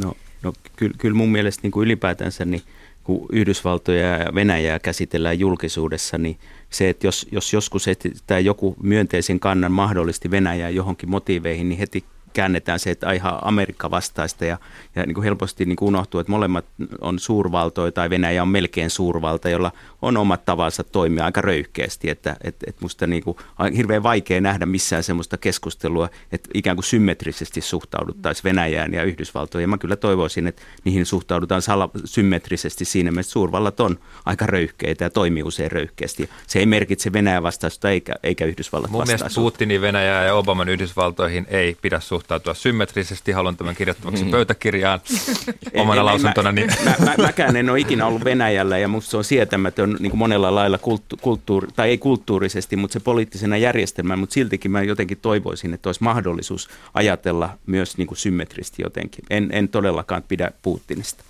No, 0.03 0.13
no 0.41 0.53
kyllä, 0.75 0.93
kyllä 0.97 1.15
mun 1.15 1.31
mielestä 1.31 1.61
niin 1.63 1.71
kuin 1.71 1.85
ylipäätänsä, 1.85 2.45
niin 2.45 2.63
kun 3.11 3.27
Yhdysvaltoja 3.31 4.07
ja 4.07 4.35
Venäjää 4.35 4.79
käsitellään 4.79 5.39
julkisuudessa, 5.39 6.17
niin 6.17 6.37
se, 6.69 6.89
että 6.89 7.07
jos, 7.07 7.27
jos 7.31 7.53
joskus 7.53 7.85
tai 8.27 8.45
joku 8.45 8.75
myönteisen 8.83 9.39
kannan 9.39 9.71
mahdollisesti 9.71 10.31
Venäjää 10.31 10.69
johonkin 10.69 11.09
motiiveihin, 11.09 11.69
niin 11.69 11.79
heti 11.79 12.03
käännetään 12.33 12.79
se, 12.79 12.91
että 12.91 13.11
ihan 13.11 13.39
Amerikka 13.41 13.91
vastaista 13.91 14.45
ja, 14.45 14.57
ja 14.95 15.05
niin 15.05 15.13
kuin 15.15 15.23
helposti 15.23 15.65
niin 15.65 15.75
kuin 15.75 15.87
unohtuu, 15.87 16.19
että 16.19 16.31
molemmat 16.31 16.65
on 17.01 17.19
suurvaltoja 17.19 17.91
tai 17.91 18.09
Venäjä 18.09 18.41
on 18.41 18.47
melkein 18.47 18.89
suurvalta, 18.89 19.49
jolla 19.49 19.71
on 20.01 20.17
omat 20.17 20.45
tavansa 20.45 20.83
toimia 20.83 21.25
aika 21.25 21.41
röyhkeästi, 21.41 22.09
että 22.09 22.35
et, 22.43 22.55
et 22.67 22.81
musta 22.81 23.07
niin 23.07 23.23
kuin, 23.23 23.37
on 23.59 23.73
hirveän 23.73 24.03
vaikea 24.03 24.41
nähdä 24.41 24.65
missään 24.65 25.03
semmoista 25.03 25.37
keskustelua, 25.37 26.09
että 26.31 26.49
ikään 26.53 26.75
kuin 26.75 26.83
symmetrisesti 26.83 27.61
suhtauduttaisiin 27.61 28.43
Venäjään 28.43 28.93
ja 28.93 29.03
Yhdysvaltoihin. 29.03 29.63
Ja 29.63 29.67
mä 29.67 29.77
kyllä 29.77 29.95
toivoisin, 29.95 30.47
että 30.47 30.61
niihin 30.83 31.05
suhtaudutaan 31.05 31.61
sala- 31.61 31.89
symmetrisesti 32.05 32.85
siinä 32.85 33.11
mielessä, 33.11 33.29
että 33.29 33.33
suurvallat 33.33 33.79
on 33.79 33.99
aika 34.25 34.45
röyhkeitä 34.45 35.03
ja 35.03 35.09
toimii 35.09 35.43
usein 35.43 35.71
röyhkeästi. 35.71 36.29
Se 36.47 36.59
ei 36.59 36.65
merkitse 36.65 37.13
Venäjän 37.13 37.43
vastaisuutta 37.43 37.89
eikä, 37.89 38.15
eikä 38.23 38.45
Yhdysvallat 38.45 38.91
Mun 38.91 38.97
mielestä 38.99 39.25
vastaisuutta. 39.25 39.57
Putinin 39.57 39.81
Venäjää 39.81 40.25
ja 40.25 40.35
Obaman 40.35 40.69
Yhdysvaltoihin 40.69 41.47
ei 41.49 41.77
pidä 41.81 41.99
suhtautua 41.99 42.20
symmetrisesti. 42.53 43.31
Haluan 43.31 43.57
tämän 43.57 43.75
kirjoittavaksi 43.75 44.25
pöytäkirjaan 44.25 44.99
omana 45.81 46.05
lausuntona. 46.05 46.51
Niin. 46.51 46.71
Mä, 46.85 46.95
mä, 47.05 47.15
mäkään 47.17 47.55
en 47.55 47.69
ole 47.69 47.79
ikinä 47.79 48.05
ollut 48.07 48.23
Venäjällä 48.23 48.77
ja 48.77 48.87
musta 48.87 49.11
se 49.11 49.17
on 49.17 49.23
sietämätön 49.23 49.97
niin 49.99 50.11
kuin 50.11 50.19
monella 50.19 50.55
lailla 50.55 50.77
kulttu, 50.77 51.17
kulttuuri, 51.21 51.67
tai 51.75 51.89
ei 51.89 51.97
kulttuurisesti, 51.97 52.75
mutta 52.75 52.93
se 52.93 52.99
poliittisena 52.99 53.57
järjestelmänä, 53.57 54.17
mutta 54.17 54.33
siltikin 54.33 54.71
mä 54.71 54.83
jotenkin 54.83 55.17
toivoisin, 55.21 55.73
että 55.73 55.89
olisi 55.89 56.03
mahdollisuus 56.03 56.69
ajatella 56.93 57.57
myös 57.65 57.97
niin 57.97 58.07
kuin 58.07 58.17
symmetristi 58.17 58.81
jotenkin. 58.81 59.25
En, 59.29 59.49
en 59.51 59.69
todellakaan 59.69 60.23
pidä 60.27 60.51
Putinista. 60.61 61.23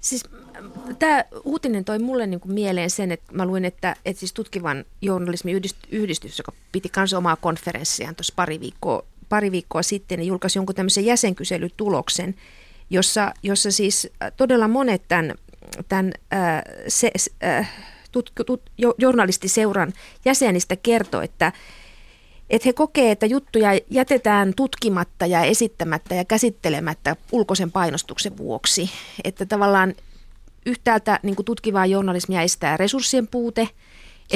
Siis 0.00 0.24
tämä 0.98 1.24
uutinen 1.44 1.84
toi 1.84 1.98
mulle 1.98 2.26
niinku 2.26 2.48
mieleen 2.48 2.90
sen, 2.90 3.12
että 3.12 3.32
mä 3.32 3.46
luin, 3.46 3.64
että, 3.64 3.96
että 4.04 4.20
siis 4.20 4.32
tutkivan 4.32 4.84
journalismin 5.02 5.56
yhdist- 5.56 5.88
yhdistys, 5.90 6.38
joka 6.38 6.52
piti 6.72 6.88
kanssa 6.88 7.18
omaa 7.18 7.36
konferenssiaan 7.36 8.14
tuossa 8.14 8.32
pari 8.36 8.60
viikkoa, 8.60 9.04
pari 9.32 9.52
viikkoa 9.52 9.82
sitten, 9.82 10.26
julkaisi 10.26 10.58
jonkun 10.58 10.74
tämmöisen 10.74 11.04
jäsenkyselytuloksen, 11.04 12.34
jossa, 12.90 13.34
jossa 13.42 13.70
siis 13.70 14.08
todella 14.36 14.68
monet 14.68 15.02
tämän, 15.08 15.34
tämän 15.88 16.12
äh, 16.32 16.62
se, 16.88 17.10
äh, 17.44 17.70
tut, 18.12 18.32
tut, 18.46 18.62
journalistiseuran 18.98 19.92
jäsenistä 20.24 20.76
kertoo, 20.76 21.20
että, 21.20 21.52
että 22.50 22.68
he 22.68 22.72
kokee, 22.72 23.10
että 23.10 23.26
juttuja 23.26 23.70
jätetään 23.90 24.52
tutkimatta 24.56 25.26
ja 25.26 25.42
esittämättä 25.42 26.14
ja 26.14 26.24
käsittelemättä 26.24 27.16
ulkoisen 27.32 27.72
painostuksen 27.72 28.36
vuoksi. 28.36 28.90
Että 29.24 29.46
tavallaan 29.46 29.94
yhtäältä 30.66 31.20
niin 31.22 31.36
tutkivaa 31.44 31.86
journalismia 31.86 32.42
estää 32.42 32.76
resurssien 32.76 33.28
puute– 33.28 33.68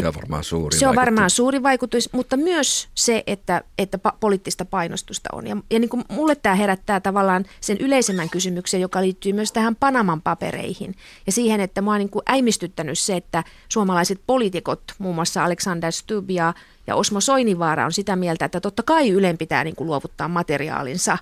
se 0.00 0.08
on 0.08 0.14
varmaan 0.14 0.44
suuri 0.44 0.78
Se 0.78 0.88
on 0.88 0.96
varmaan 0.96 1.30
suuri 1.30 1.62
vaikutus, 1.62 2.12
mutta 2.12 2.36
myös 2.36 2.88
se, 2.94 3.22
että, 3.26 3.62
että 3.78 3.98
pa- 4.08 4.16
poliittista 4.20 4.64
painostusta 4.64 5.28
on. 5.32 5.46
Ja, 5.46 5.56
ja 5.70 5.78
niin 5.78 5.88
kuin 5.88 6.04
mulle 6.08 6.34
tämä 6.34 6.54
herättää 6.54 7.00
tavallaan 7.00 7.44
sen 7.60 7.76
yleisemmän 7.80 8.30
kysymyksen, 8.30 8.80
joka 8.80 9.02
liittyy 9.02 9.32
myös 9.32 9.52
tähän 9.52 9.76
Panaman 9.76 10.22
papereihin. 10.22 10.94
Ja 11.26 11.32
siihen, 11.32 11.60
että 11.60 11.82
mua 11.82 11.92
on 11.92 11.98
niin 11.98 12.10
kuin 12.10 12.22
äimistyttänyt 12.26 12.98
se, 12.98 13.16
että 13.16 13.44
suomalaiset 13.68 14.20
poliitikot, 14.26 14.82
muun 14.98 15.14
muassa 15.14 15.44
Alexander 15.44 15.92
Stubb 15.92 16.30
ja, 16.30 16.54
ja 16.86 16.94
Osmo 16.94 17.20
Soinivaara 17.20 17.84
on 17.84 17.92
sitä 17.92 18.16
mieltä, 18.16 18.44
että 18.44 18.60
totta 18.60 18.82
kai 18.82 19.10
Ylen 19.10 19.38
pitää 19.38 19.64
niin 19.64 19.76
kuin 19.76 19.86
luovuttaa 19.86 20.28
materiaalinsa 20.28 21.18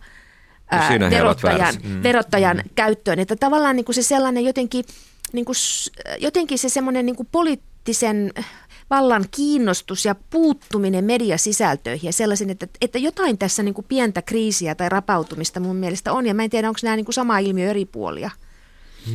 ää, 0.70 1.10
verottajan, 1.10 1.74
mm. 1.84 2.02
verottajan 2.02 2.56
mm. 2.56 2.70
käyttöön. 2.74 3.18
Että 3.18 3.36
tavallaan 3.36 3.76
niin 3.76 3.84
kuin 3.84 3.94
se 3.94 4.02
sellainen 4.02 4.44
jotenkin, 4.44 4.84
niin 5.32 5.44
kuin, 5.44 5.56
jotenkin 6.18 6.58
se 6.58 6.68
semmoinen 6.68 7.06
niin 7.06 7.16
kuin 7.16 7.28
poliittisen 7.32 8.32
vallan 8.90 9.24
kiinnostus 9.30 10.04
ja 10.04 10.14
puuttuminen 10.14 11.04
mediasisältöihin 11.04 12.08
ja 12.08 12.12
sellaisen, 12.12 12.50
että, 12.50 12.66
että 12.80 12.98
jotain 12.98 13.38
tässä 13.38 13.62
niin 13.62 13.74
kuin 13.74 13.86
pientä 13.88 14.22
kriisiä 14.22 14.74
tai 14.74 14.88
rapautumista 14.88 15.60
mun 15.60 15.76
mielestä 15.76 16.12
on. 16.12 16.26
Ja 16.26 16.34
mä 16.34 16.44
en 16.44 16.50
tiedä, 16.50 16.68
onko 16.68 16.80
nämä 16.82 16.96
niin 16.96 17.04
kuin 17.04 17.14
sama 17.14 17.38
ilmiö 17.38 17.70
eri 17.70 17.84
puolia. 17.84 18.30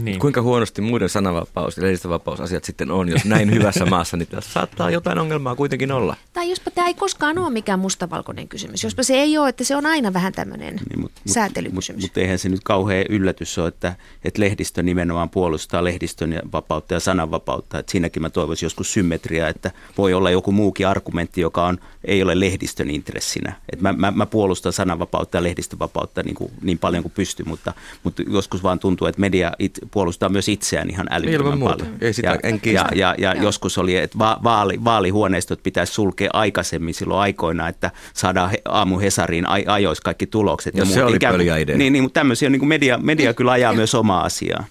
Niin. 0.02 0.19
Kuinka 0.19 0.41
huonosti 0.41 0.82
muiden 0.82 1.10
sananvapaus 1.10 1.78
ja 1.78 1.84
lehdistövapausasiat 1.84 2.63
sitten 2.63 2.91
on, 2.91 3.10
jos 3.10 3.25
näin 3.25 3.52
hyvässä 3.52 3.86
maassa, 3.95 4.17
niin 4.17 4.28
tässä 4.28 4.52
saattaa 4.52 4.89
jotain 4.89 5.19
ongelmaa 5.19 5.56
kuitenkin 5.56 5.91
olla. 5.91 6.15
Tai 6.34 6.49
jospa 6.49 6.71
tämä 6.71 6.88
ei 6.88 6.93
koskaan 6.93 7.38
ole 7.38 7.49
mikään 7.49 7.80
mustavalkoinen 7.80 8.47
kysymys. 8.47 8.84
Jospa 8.84 9.04
se 9.04 9.13
ei 9.13 9.38
ole, 9.38 9.49
että 9.49 9.63
se 9.63 9.75
on 9.75 9.86
aina 9.86 10.13
vähän 10.13 10.34
tämmöinen 10.34 10.75
niin, 10.89 10.99
mut, 10.99 11.12
säätelykysymys. 11.25 12.02
Mutta 12.02 12.19
mut 12.19 12.23
eihän 12.23 12.39
se 12.39 12.49
nyt 12.49 12.62
kauhean 12.63 13.06
yllätys 13.10 13.58
ole, 13.58 13.67
että, 13.67 13.95
että 14.23 14.41
lehdistö 14.41 14.84
nimenomaan 14.84 15.30
puolustaa 15.30 15.84
lehdistön 15.84 16.39
vapautta 16.52 16.93
ja 16.93 16.99
sananvapautta. 16.99 17.80
Et 17.80 17.89
siinäkin 17.89 18.21
mä 18.21 18.30
toivoisin 18.30 18.65
joskus 18.65 18.93
symmetriaa, 18.93 19.49
että 19.49 19.71
voi 19.97 20.13
olla 20.13 20.32
joku 20.32 20.52
muukin 20.52 20.88
argumentti, 20.88 21.41
joka 21.41 21.65
on, 21.65 21.78
ei 22.06 22.23
ole 22.23 22.39
lehdistön 22.39 22.89
intressinä. 22.89 23.54
Et 23.73 23.82
mä, 23.82 23.93
mä, 23.93 24.12
mä 24.12 24.25
puolustan 24.25 24.73
sananvapautta 24.73 25.38
ja 25.38 25.43
lehdistövapautta 25.43 26.23
niin, 26.23 26.36
kuin, 26.36 26.52
niin 26.62 26.78
paljon 26.78 27.04
kuin 27.04 27.13
pystyn, 27.15 27.49
mutta, 27.49 27.73
mutta 28.04 28.23
joskus 28.28 28.63
vaan 28.63 28.80
tuntuu, 28.80 29.08
että 29.08 29.21
media 29.21 29.52
it, 29.60 29.78
puolustaa 29.91 30.29
myös 30.29 30.49
itseään 30.49 30.89
ihan 30.89 31.07
älyttömän 31.11 31.59
paljon. 31.59 31.95
Ei 32.01 32.13
sitä, 32.13 32.27
ja, 32.27 32.37
en 32.43 32.61
ja, 32.65 32.85
ja, 32.95 33.15
ja 33.17 33.33
joskus 33.33 33.77
oli, 33.77 33.95
että 33.95 34.19
va, 34.19 34.39
vaali, 34.43 34.83
vaalihuoneistot 34.83 35.63
pitäisi 35.63 35.93
sulkea 35.93 36.29
aikaisemmin 36.33 36.93
silloin 36.93 37.19
aikoina, 37.19 37.67
että 37.67 37.91
saadaan 38.13 38.49
he, 38.49 38.61
aamu 38.65 38.99
Hesariin 38.99 39.45
ajoissa 39.67 40.03
kaikki 40.03 40.27
tulokset. 40.27 40.75
Ja, 40.75 40.83
ja 40.83 40.85
se 40.85 41.03
oli 41.03 41.19
pöliä 41.19 41.57
idea. 41.57 41.77
Niin, 41.77 41.93
niin, 41.93 42.03
mutta 42.03 42.19
tämmöisiä 42.19 42.49
niin 42.49 42.59
kuin 42.59 42.69
media, 42.69 42.97
media 42.97 43.33
kyllä 43.33 43.51
ajaa 43.51 43.73
myös 43.73 43.95
omaa 43.95 44.23
asiaa. 44.23 44.65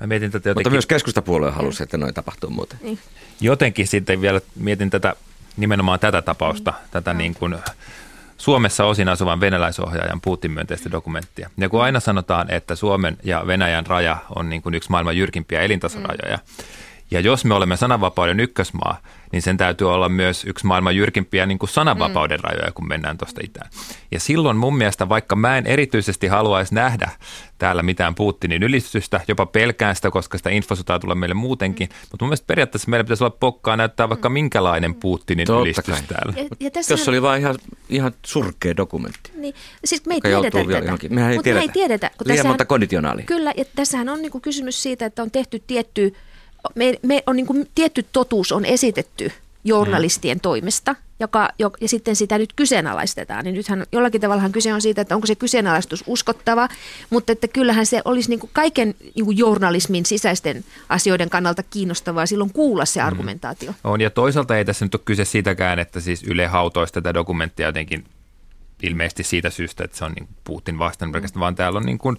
Mä 0.00 0.06
mietin 0.06 0.30
tätä 0.30 0.48
jotenkin... 0.48 0.60
Mutta 0.60 0.70
myös 0.70 0.86
keskustapuolue 0.86 1.50
halusi, 1.50 1.82
että 1.82 1.96
noin 1.96 2.14
tapahtuu 2.14 2.50
muuten. 2.50 2.78
Niin. 2.82 2.98
Jotenkin 3.40 3.86
sitten 3.86 4.20
vielä 4.20 4.40
mietin 4.56 4.90
tätä 4.90 5.14
nimenomaan 5.56 6.00
tätä 6.00 6.22
tapausta, 6.22 6.70
mm. 6.70 6.88
tätä 6.90 7.14
niin 7.14 7.34
kuin 7.34 7.56
Suomessa 8.38 8.84
osin 8.84 9.08
asuvan 9.08 9.40
venäläisohjaajan 9.40 10.20
Putin-myönteistä 10.20 10.90
dokumenttia. 10.90 11.50
Ja 11.56 11.68
kun 11.68 11.82
aina 11.82 12.00
sanotaan, 12.00 12.50
että 12.50 12.74
Suomen 12.74 13.16
ja 13.24 13.46
Venäjän 13.46 13.86
raja 13.86 14.16
on 14.36 14.48
niin 14.48 14.62
kuin 14.62 14.74
yksi 14.74 14.90
maailman 14.90 15.16
jyrkimpiä 15.16 15.60
elintasorajoja, 15.60 16.36
mm. 16.36 16.64
ja 17.10 17.20
jos 17.20 17.44
me 17.44 17.54
olemme 17.54 17.76
sananvapauden 17.76 18.40
ykkösmaa, 18.40 19.02
niin 19.32 19.42
sen 19.42 19.56
täytyy 19.56 19.92
olla 19.92 20.08
myös 20.08 20.44
yksi 20.44 20.66
maailman 20.66 20.96
jyrkimpiä 20.96 21.46
niin 21.46 21.58
kuin 21.58 21.70
sananvapauden 21.70 22.40
mm. 22.40 22.44
rajoja, 22.44 22.72
kun 22.72 22.88
mennään 22.88 23.18
tuosta 23.18 23.40
itään. 23.44 23.70
Ja 24.10 24.20
silloin 24.20 24.56
mun 24.56 24.76
mielestä, 24.76 25.08
vaikka 25.08 25.36
mä 25.36 25.58
en 25.58 25.66
erityisesti 25.66 26.26
haluaisi 26.26 26.74
nähdä 26.74 27.10
täällä 27.58 27.82
mitään 27.82 28.14
Putinin 28.14 28.62
ylistystä, 28.62 29.20
jopa 29.28 29.46
pelkään 29.46 29.96
sitä, 29.96 30.10
koska 30.10 30.38
sitä 30.38 30.50
infosotaa 30.50 30.98
tulee 30.98 31.14
meille 31.14 31.34
muutenkin, 31.34 31.88
mm. 31.88 31.94
mutta 32.10 32.24
mun 32.24 32.28
mielestä 32.28 32.46
periaatteessa 32.46 32.90
meillä 32.90 33.04
pitäisi 33.04 33.24
olla 33.24 33.36
pokkaa 33.40 33.76
näyttää 33.76 34.08
vaikka 34.08 34.28
mm. 34.28 34.32
minkälainen 34.32 34.94
Putinin 34.94 35.46
Totta 35.46 35.62
ylistys 35.62 35.94
kai. 35.94 36.02
täällä. 36.02 36.32
Ja, 36.36 36.44
ja 36.60 36.70
Jos 36.90 37.08
oli 37.08 37.22
vain 37.22 37.40
ihan, 37.40 37.56
ihan 37.88 38.12
surkea 38.26 38.76
dokumentti. 38.76 39.32
Niin, 39.34 39.54
siis 39.84 40.06
me 40.06 40.14
ei 40.14 40.20
tiedetä 40.20 40.58
tätä. 40.58 40.78
Johonkin. 40.78 41.14
Mehän 41.14 41.32
ei 41.32 41.38
tiedetä. 41.38 41.60
Me 41.60 41.62
ei 41.62 41.68
tiedetä. 41.68 42.10
Kun 42.18 42.28
Liian 42.28 42.46
monta 42.46 42.64
konditionaalia. 42.64 43.24
Kyllä, 43.24 43.52
ja 43.56 43.64
tässähän 43.76 44.08
on 44.08 44.22
niinku 44.22 44.40
kysymys 44.40 44.82
siitä, 44.82 45.06
että 45.06 45.22
on 45.22 45.30
tehty 45.30 45.62
tietty 45.66 46.14
me, 46.74 46.94
me 47.02 47.22
on 47.26 47.36
niin 47.36 47.46
kuin 47.46 47.68
tietty 47.74 48.04
totuus 48.12 48.52
on 48.52 48.64
esitetty 48.64 49.32
journalistien 49.64 50.36
mm. 50.36 50.40
toimesta, 50.40 50.94
joka, 51.20 51.48
jo, 51.58 51.70
ja 51.80 51.88
sitten 51.88 52.16
sitä 52.16 52.38
nyt 52.38 52.52
kyseenalaistetaan. 52.52 53.44
Niin 53.44 53.54
nythän 53.54 53.86
jollakin 53.92 54.20
tavallahan 54.20 54.52
kyse 54.52 54.74
on 54.74 54.82
siitä, 54.82 55.00
että 55.00 55.14
onko 55.14 55.26
se 55.26 55.34
kyseenalaistus 55.34 56.04
uskottava, 56.06 56.68
mutta 57.10 57.32
että 57.32 57.48
kyllähän 57.48 57.86
se 57.86 58.02
olisi 58.04 58.30
niin 58.30 58.40
kuin 58.40 58.50
kaiken 58.52 58.94
niin 59.14 59.24
kuin 59.24 59.38
journalismin 59.38 60.06
sisäisten 60.06 60.64
asioiden 60.88 61.30
kannalta 61.30 61.62
kiinnostavaa 61.62 62.26
silloin 62.26 62.52
kuulla 62.52 62.84
se 62.84 63.00
mm. 63.00 63.06
argumentaatio. 63.06 63.70
Mm. 63.70 63.76
On, 63.84 64.00
ja 64.00 64.10
toisaalta 64.10 64.56
ei 64.56 64.64
tässä 64.64 64.84
nyt 64.84 64.94
ole 64.94 65.02
kyse 65.04 65.24
siitäkään, 65.24 65.78
että 65.78 66.00
siis 66.00 66.22
Yle 66.22 66.46
hautoisi 66.46 66.92
tätä 66.92 67.14
dokumenttia 67.14 67.66
jotenkin 67.66 68.04
ilmeisesti 68.82 69.22
siitä 69.22 69.50
syystä, 69.50 69.84
että 69.84 69.96
se 69.96 70.04
on 70.04 70.12
niin 70.12 70.28
Putin 70.44 70.78
vastaan 70.78 71.10
mm. 71.10 71.40
vaan 71.40 71.54
täällä 71.54 71.76
on 71.76 71.86
niin 71.86 71.98
kuin, 71.98 72.16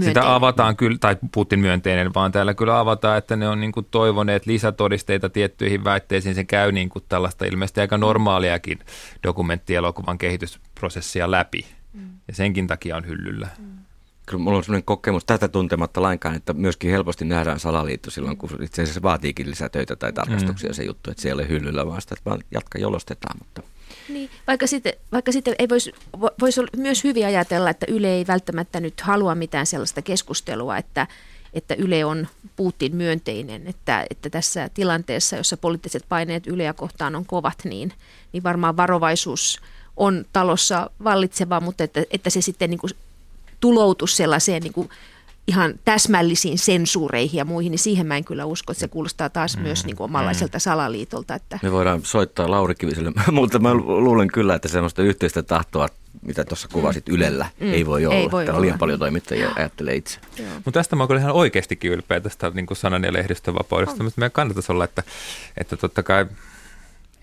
sitä 0.00 0.34
avataan 0.34 0.76
kyllä, 0.76 0.98
tai 1.00 1.16
Putin 1.32 1.60
myönteinen, 1.60 2.14
vaan 2.14 2.32
täällä 2.32 2.54
kyllä 2.54 2.78
avataan, 2.78 3.18
että 3.18 3.36
ne 3.36 3.48
on 3.48 3.60
niin 3.60 3.72
kuin 3.72 3.86
toivoneet 3.90 4.46
lisätodisteita 4.46 5.28
tiettyihin 5.28 5.84
väitteisiin. 5.84 6.34
Se 6.34 6.44
käy 6.44 6.72
niin 6.72 6.88
kuin 6.88 7.04
tällaista 7.08 7.44
ilmeisesti 7.44 7.80
aika 7.80 7.98
normaaliakin 7.98 8.78
dokumenttielokuvan 9.22 10.18
kehitysprosessia 10.18 11.30
läpi. 11.30 11.66
Mm. 11.92 12.08
Ja 12.28 12.34
senkin 12.34 12.66
takia 12.66 12.96
on 12.96 13.06
hyllyllä. 13.06 13.48
Mm. 13.58 13.76
Kyllä 14.26 14.42
mulla 14.42 14.56
on 14.56 14.64
sellainen 14.64 14.84
kokemus 14.84 15.24
tätä 15.24 15.48
tuntematta 15.48 16.02
lainkaan, 16.02 16.34
että 16.34 16.52
myöskin 16.52 16.90
helposti 16.90 17.24
nähdään 17.24 17.60
salaliitto 17.60 18.10
silloin, 18.10 18.36
kun 18.36 18.50
itse 18.62 18.82
asiassa 18.82 19.02
vaatiikin 19.02 19.50
lisätöitä 19.50 19.96
tai 19.96 20.12
tarkastuksia 20.12 20.70
mm. 20.70 20.74
se 20.74 20.84
juttu, 20.84 21.10
että 21.10 21.22
se 21.22 21.28
ei 21.28 21.32
ole 21.32 21.48
hyllyllä, 21.48 21.86
vaan 21.86 22.00
sitä, 22.00 22.14
että 22.18 22.30
vaan 22.30 22.40
jatka 22.50 22.78
jolostetaan. 22.78 23.38
Mutta 23.38 23.62
niin, 24.08 24.30
vaikka 24.46 24.66
sitten, 24.66 24.92
vaikka 25.12 25.32
sitten 25.32 25.54
ei 25.58 25.68
voisi 25.68 25.92
vois 26.40 26.56
myös 26.76 27.04
hyvin 27.04 27.26
ajatella, 27.26 27.70
että 27.70 27.86
Yle 27.88 28.08
ei 28.08 28.26
välttämättä 28.26 28.80
nyt 28.80 29.00
halua 29.00 29.34
mitään 29.34 29.66
sellaista 29.66 30.02
keskustelua, 30.02 30.76
että, 30.76 31.06
että 31.54 31.74
Yle 31.74 32.04
on 32.04 32.28
Putin 32.56 32.96
myönteinen, 32.96 33.66
että, 33.66 34.06
että 34.10 34.30
tässä 34.30 34.70
tilanteessa, 34.74 35.36
jossa 35.36 35.56
poliittiset 35.56 36.04
paineet 36.08 36.46
Yleä 36.46 36.72
kohtaan 36.72 37.16
on 37.16 37.26
kovat, 37.26 37.58
niin, 37.64 37.92
niin 38.32 38.42
varmaan 38.42 38.76
varovaisuus 38.76 39.60
on 39.96 40.24
talossa 40.32 40.90
vallitseva, 41.04 41.60
mutta 41.60 41.84
että, 41.84 42.04
että 42.10 42.30
se 42.30 42.40
sitten 42.40 42.70
niin 42.70 42.78
kuin 42.78 42.90
tuloutus 43.60 44.16
sellaiseen 44.16 44.62
niin 44.62 44.72
kuin 44.72 44.88
ihan 45.48 45.74
täsmällisiin 45.84 46.58
sensuureihin 46.58 47.38
ja 47.38 47.44
muihin, 47.44 47.70
niin 47.70 47.78
siihen 47.78 48.06
mä 48.06 48.16
en 48.16 48.24
kyllä 48.24 48.44
usko, 48.44 48.72
että 48.72 48.80
se 48.80 48.88
kuulostaa 48.88 49.28
taas 49.28 49.56
mm. 49.56 49.62
myös 49.62 49.86
niin 49.86 49.96
kuin 49.96 50.04
omanlaiselta 50.04 50.58
mm. 50.58 50.60
salaliitolta. 50.60 51.34
Että. 51.34 51.58
Me 51.62 51.72
voidaan 51.72 52.04
soittaa 52.04 52.50
Lauri 52.50 52.74
Kiviselle, 52.74 53.12
mutta 53.32 53.58
mä 53.58 53.74
luulen 53.74 54.28
kyllä, 54.28 54.54
että 54.54 54.68
semmoista 54.68 55.02
yhteistä 55.02 55.42
tahtoa, 55.42 55.88
mitä 56.22 56.44
tuossa 56.44 56.68
kuvasit 56.72 57.08
mm. 57.08 57.14
Ylellä, 57.14 57.46
mm. 57.60 57.72
ei 57.72 57.86
voi 57.86 58.06
olla. 58.06 58.16
Ei 58.16 58.30
voi 58.30 58.48
olla. 58.48 58.60
liian 58.60 58.78
paljon 58.78 58.98
toimittajia 58.98 59.52
ajattelee 59.56 59.94
itse. 59.94 60.20
Mutta 60.54 60.72
tästä 60.72 60.96
mä 60.96 61.02
oon 61.02 61.08
kyllä 61.08 61.20
ihan 61.20 61.32
oikeastikin 61.32 61.92
ylpeä 61.92 62.20
tästä 62.20 62.50
niin 62.50 62.66
kuin 62.66 62.76
sanan 62.76 63.04
ja 63.04 63.12
lehdistön 63.12 63.54
vapaudesta, 63.54 64.02
mutta 64.02 64.20
meidän 64.20 64.32
kannattaisi 64.32 64.72
olla, 64.72 64.84
että, 64.84 65.02
että 65.56 65.76
totta 65.76 66.02
kai, 66.02 66.26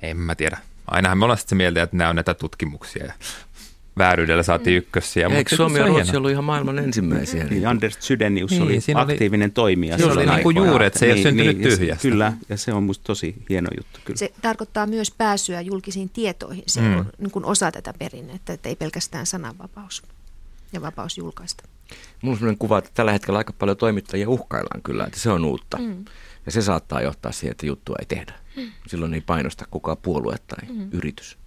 en 0.01 0.17
mä 0.17 0.35
tiedä, 0.35 0.57
ainahan 0.87 1.17
me 1.17 1.25
ollaan 1.25 1.37
sitten 1.37 1.49
se 1.49 1.55
mieltä, 1.55 1.83
että 1.83 1.97
nämä 1.97 2.09
on 2.09 2.15
näitä 2.15 2.33
tutkimuksia 2.33 3.05
ja 3.05 3.13
vääryydellä 3.97 4.43
saatiin 4.43 4.73
mm. 4.73 4.77
ykkössiä. 4.77 5.27
Eikö 5.27 5.55
Suomi 5.55 5.79
ja 5.79 5.87
Ruotsi 5.87 6.17
ollut 6.17 6.31
ihan 6.31 6.43
maailman 6.43 6.79
ensimmäisiä? 6.79 7.43
Niin, 7.43 7.67
Anders 7.67 7.97
Sydenius 7.99 8.51
niin, 8.51 8.61
oli 8.63 8.79
aktiivinen 8.95 9.47
oli, 9.47 9.53
toimija. 9.53 9.97
Se 9.97 10.05
oli 10.05 10.25
niin 10.25 10.43
kuin 10.43 10.55
juuret, 10.55 10.93
se 10.93 11.05
ei 11.05 11.13
niin, 11.13 11.17
ole 11.17 11.31
syntynyt 11.31 11.57
niin, 11.57 11.77
tyhjästä. 11.77 12.01
Kyllä, 12.01 12.33
ja 12.49 12.57
se 12.57 12.73
on 12.73 12.83
musta 12.83 13.03
tosi 13.03 13.35
hieno 13.49 13.69
juttu. 13.77 13.99
Kyllä. 14.05 14.17
Se 14.17 14.33
tarkoittaa 14.41 14.87
myös 14.87 15.11
pääsyä 15.11 15.61
julkisiin 15.61 16.09
tietoihin. 16.09 16.63
Se 16.67 16.81
mm. 16.81 16.97
on 16.97 17.05
niin 17.17 17.31
kuin 17.31 17.45
osa 17.45 17.71
tätä 17.71 17.93
perinnettä, 17.99 18.53
että 18.53 18.69
ei 18.69 18.75
pelkästään 18.75 19.25
sananvapaus 19.25 20.03
ja 20.73 20.81
vapaus 20.81 21.17
julkaista. 21.17 21.63
Mulla 22.21 22.33
on 22.33 22.39
sellainen 22.39 22.57
kuva, 22.57 22.77
että 22.77 22.91
tällä 22.93 23.11
hetkellä 23.11 23.37
aika 23.37 23.53
paljon 23.53 23.77
toimittajia 23.77 24.29
uhkaillaan 24.29 24.81
kyllä, 24.81 25.05
että 25.05 25.19
se 25.19 25.29
on 25.29 25.45
uutta. 25.45 25.77
Mm. 25.77 26.05
Ja 26.45 26.51
se 26.51 26.61
saattaa 26.61 27.01
johtaa 27.01 27.31
siihen, 27.31 27.51
että 27.51 27.65
juttua 27.65 27.95
ei 27.99 28.05
tehdä. 28.05 28.33
Mm. 28.57 28.71
Silloin 28.87 29.13
ei 29.13 29.21
painosta 29.21 29.65
kukaan 29.71 29.97
puolue 29.97 30.35
tai 30.47 30.69
mm. 30.69 30.89
yritys. 30.91 31.37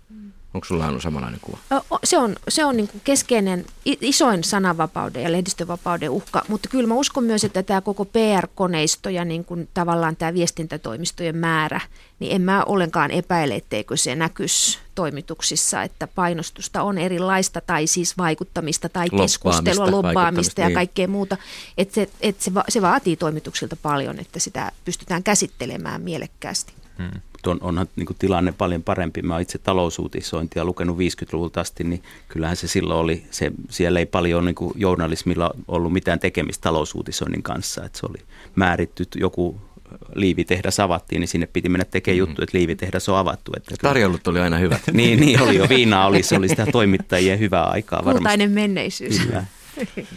Onko 0.57 0.67
sulla 0.67 0.87
ollut 0.87 1.03
samanlainen 1.03 1.41
kuva? 1.41 1.59
Se 2.05 2.19
on, 2.19 2.37
se 2.49 2.65
on 2.65 2.77
niin 2.77 2.89
keskeinen, 3.05 3.67
isoin 3.85 4.45
sananvapauden 4.45 5.23
ja 5.23 5.33
lehdistövapauden 5.33 6.11
uhka, 6.11 6.43
mutta 6.49 6.69
kyllä 6.69 6.87
mä 6.87 6.95
uskon 6.95 7.25
myös, 7.25 7.45
että 7.45 7.63
tämä 7.63 7.81
koko 7.81 8.05
PR-koneisto 8.05 9.09
ja 9.09 9.25
niin 9.25 9.45
kuin 9.45 9.69
tavallaan 9.75 10.17
tämä 10.17 10.35
viestintätoimistojen 10.35 11.37
määrä, 11.37 11.81
niin 12.19 12.33
en 12.33 12.43
mä 12.43 12.65
ollenkaan 12.65 13.11
epäile, 13.11 13.55
etteikö 13.55 13.97
se 13.97 14.15
näkyisi 14.15 14.79
toimituksissa, 14.95 15.83
että 15.83 16.07
painostusta 16.07 16.83
on 16.83 16.99
erilaista 16.99 17.61
tai 17.61 17.87
siis 17.87 18.19
vaikuttamista 18.19 18.89
tai 18.89 19.11
keskustelua, 19.11 19.91
lobbaamista 19.91 20.61
ja 20.61 20.67
niin. 20.67 20.75
kaikkea 20.75 21.09
muuta. 21.09 21.37
Että 21.79 21.95
se, 21.95 22.09
että 22.21 22.45
se, 22.45 22.51
se 22.69 22.83
vaatii 22.83 23.17
toimituksilta 23.17 23.77
paljon, 23.83 24.19
että 24.19 24.39
sitä 24.39 24.73
pystytään 24.85 25.23
käsittelemään 25.23 26.03
mielekkäästi. 26.03 26.86
Hmm 26.99 27.21
on, 27.47 27.59
onhan 27.61 27.89
niin 27.97 28.07
kuin 28.07 28.17
tilanne 28.19 28.53
paljon 28.53 28.83
parempi. 28.83 29.23
Mä 29.23 29.41
itse 29.41 29.59
talousuutisointia 29.59 30.65
lukenut 30.65 30.99
50-luvulta 30.99 31.61
asti, 31.61 31.85
niin 31.85 32.03
kyllähän 32.29 32.57
se 32.57 32.69
silloin 32.69 33.01
oli, 33.01 33.27
se, 33.31 33.53
siellä 33.71 33.99
ei 33.99 34.07
paljon 34.07 34.45
niin 34.45 34.55
kuin 34.55 34.73
journalismilla 34.77 35.51
ollut 35.69 35.93
mitään 35.93 36.21
tekemistä 36.21 36.63
talousuutisoinnin 36.63 37.43
kanssa. 37.43 37.85
Että 37.85 37.99
se 37.99 38.07
oli 38.07 38.19
määritty 38.55 39.05
joku 39.15 39.61
liivitehdas 40.15 40.81
avattiin, 40.81 41.21
niin 41.21 41.29
sinne 41.29 41.47
piti 41.47 41.69
mennä 41.69 41.85
tekemään 41.85 42.17
mm. 42.17 42.19
juttu, 42.19 42.43
että 42.43 42.59
liivitehdas 42.59 43.09
on 43.09 43.17
avattu. 43.17 43.53
Että 43.57 43.75
Tarjollut 43.83 44.29
oli 44.29 44.41
aina 44.41 44.59
hyvä. 44.59 44.79
niin, 44.93 45.21
niin 45.21 45.43
oli 45.43 45.57
jo. 45.57 45.69
Viina 45.69 46.07
oli, 46.07 46.23
se 46.23 46.37
oli 46.37 46.49
sitä 46.49 46.67
toimittajien 46.73 47.39
hyvää 47.39 47.65
aikaa 47.65 47.99
varmasti. 47.99 48.19
Kultainen 48.19 48.51
menneisyys. 48.51 49.21
Kyllä. 49.21 49.45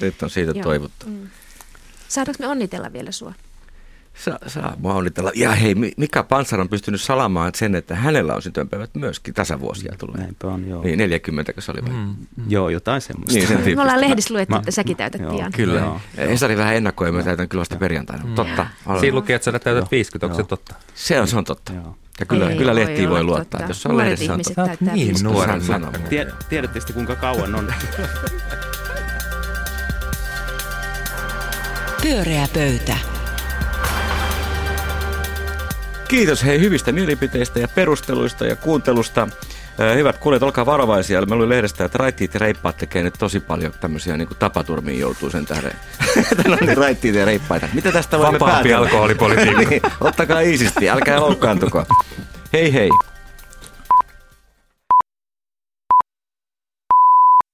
Nyt 0.02 0.24
on 0.24 0.30
siitä 0.30 0.54
toivottu. 0.64 1.06
Mm. 1.06 1.28
Saadaanko 2.08 2.44
me 2.44 2.48
onnitella 2.48 2.94
vielä 2.94 3.12
sua? 3.12 3.34
Saa, 4.20 4.40
saa 4.48 4.76
mua 4.78 4.94
onnitella. 4.94 5.32
Ja 5.36 5.52
hei, 5.52 5.76
Mika 5.98 6.24
Pansar 6.24 6.60
on 6.60 6.70
pystynyt 6.70 7.02
salamaan 7.02 7.52
sen, 7.56 7.76
että 7.76 7.96
hänellä 7.96 8.36
on 8.36 8.42
syntymäpäivät 8.42 8.90
myöskin 8.96 9.34
tasavuosia 9.34 9.96
tulee. 9.98 10.18
Näinpä 10.18 10.48
on, 10.48 10.68
joo. 10.68 10.84
Niin, 10.84 10.98
40, 10.98 11.54
kun 11.54 11.64
se 11.64 11.72
oli 11.72 11.82
vai? 11.82 11.90
Mm, 11.90 11.98
mm. 11.98 12.44
Joo, 12.48 12.70
jotain 12.70 13.02
semmoista. 13.02 13.34
Niin, 13.34 13.48
sen 13.48 13.76
me 13.76 13.82
ollaan 13.82 14.02
lehdissä 14.02 14.34
luettu, 14.34 14.56
että 14.56 14.72
säkin 14.72 14.98
täytät 14.98 15.22
joo, 15.22 15.36
pian. 15.36 15.52
Kyllä. 15.52 15.80
Joo. 15.80 16.02
Esari 16.18 16.58
vähän 16.58 16.76
ennakoi, 16.76 17.08
ja 17.08 17.12
mä 17.12 17.24
täytän 17.24 17.50
kyllä 17.50 17.60
vasta 17.60 17.76
perjantaina. 17.76 18.24
Mm. 18.24 18.36
Totta. 18.36 18.68
Olen. 18.86 19.00
Siinä 19.00 19.16
lukee, 19.16 19.36
että 19.36 19.46
sä 19.46 19.52
täytät 19.52 19.82
joo. 19.82 19.88
50, 19.92 20.26
onko 20.26 20.38
se 20.38 20.44
totta? 20.44 20.76
Se 20.96 21.22
on, 21.22 21.28
se 21.28 21.38
on 21.38 21.44
totta. 21.44 21.74
Joo. 21.74 21.98
Ja 22.20 22.26
kyllä, 22.26 22.50
ei, 22.50 22.58
kyllä 22.58 22.76
lehtiin 22.76 23.10
voi 23.10 23.24
luottaa, 23.24 23.60
totta. 23.60 23.70
jos 23.70 23.86
on 23.86 23.98
lehdessä 23.98 24.34
on 24.34 24.42
totta. 24.56 24.92
Niin 24.94 25.16
nuoren 25.24 25.62
sana. 25.62 25.92
Tiedätte 26.50 26.80
sitten 26.80 26.94
kuinka 26.94 27.16
kauan 27.16 27.56
on. 27.56 27.74
Pyöreä 32.02 32.48
pöytä. 32.54 32.98
Kiitos 36.10 36.46
hei 36.46 36.60
hyvistä 36.60 36.92
mielipiteistä 36.92 37.60
ja 37.60 37.68
perusteluista 37.68 38.46
ja 38.46 38.56
kuuntelusta. 38.56 39.28
Hyvät 39.96 40.18
kuulijat, 40.18 40.44
olkaa 40.44 40.66
varovaisia. 40.66 41.22
Mä 41.22 41.36
luin 41.36 41.50
lehdestä, 41.50 41.86
että 41.86 41.98
raittiit 41.98 42.34
ja 42.34 42.40
reippaat 42.40 42.78
tekee 42.78 43.04
nyt 43.04 43.14
tosi 43.20 43.40
paljon 43.40 43.74
tämmöisiä 43.80 44.18
niin 44.18 44.30
tapaturmiin 44.40 45.00
joutuu 45.00 45.30
sen 45.30 45.46
tähden. 45.46 45.72
no 46.48 46.58
niin, 46.62 46.78
raittiit 46.78 47.16
ja 47.16 47.26
reippaita. 47.26 47.70
Mitä 47.74 47.92
tästä 47.92 48.18
voi 48.18 48.34
Vapaampi 48.34 48.74
alkoholipolitiikka. 48.74 49.62
niin, 49.70 49.82
ottakaa 50.02 50.40
iisisti, 50.40 50.90
älkää 50.90 51.20
loukkaantuko. 51.20 51.86
Hei 52.54 52.74
hei. 52.74 52.90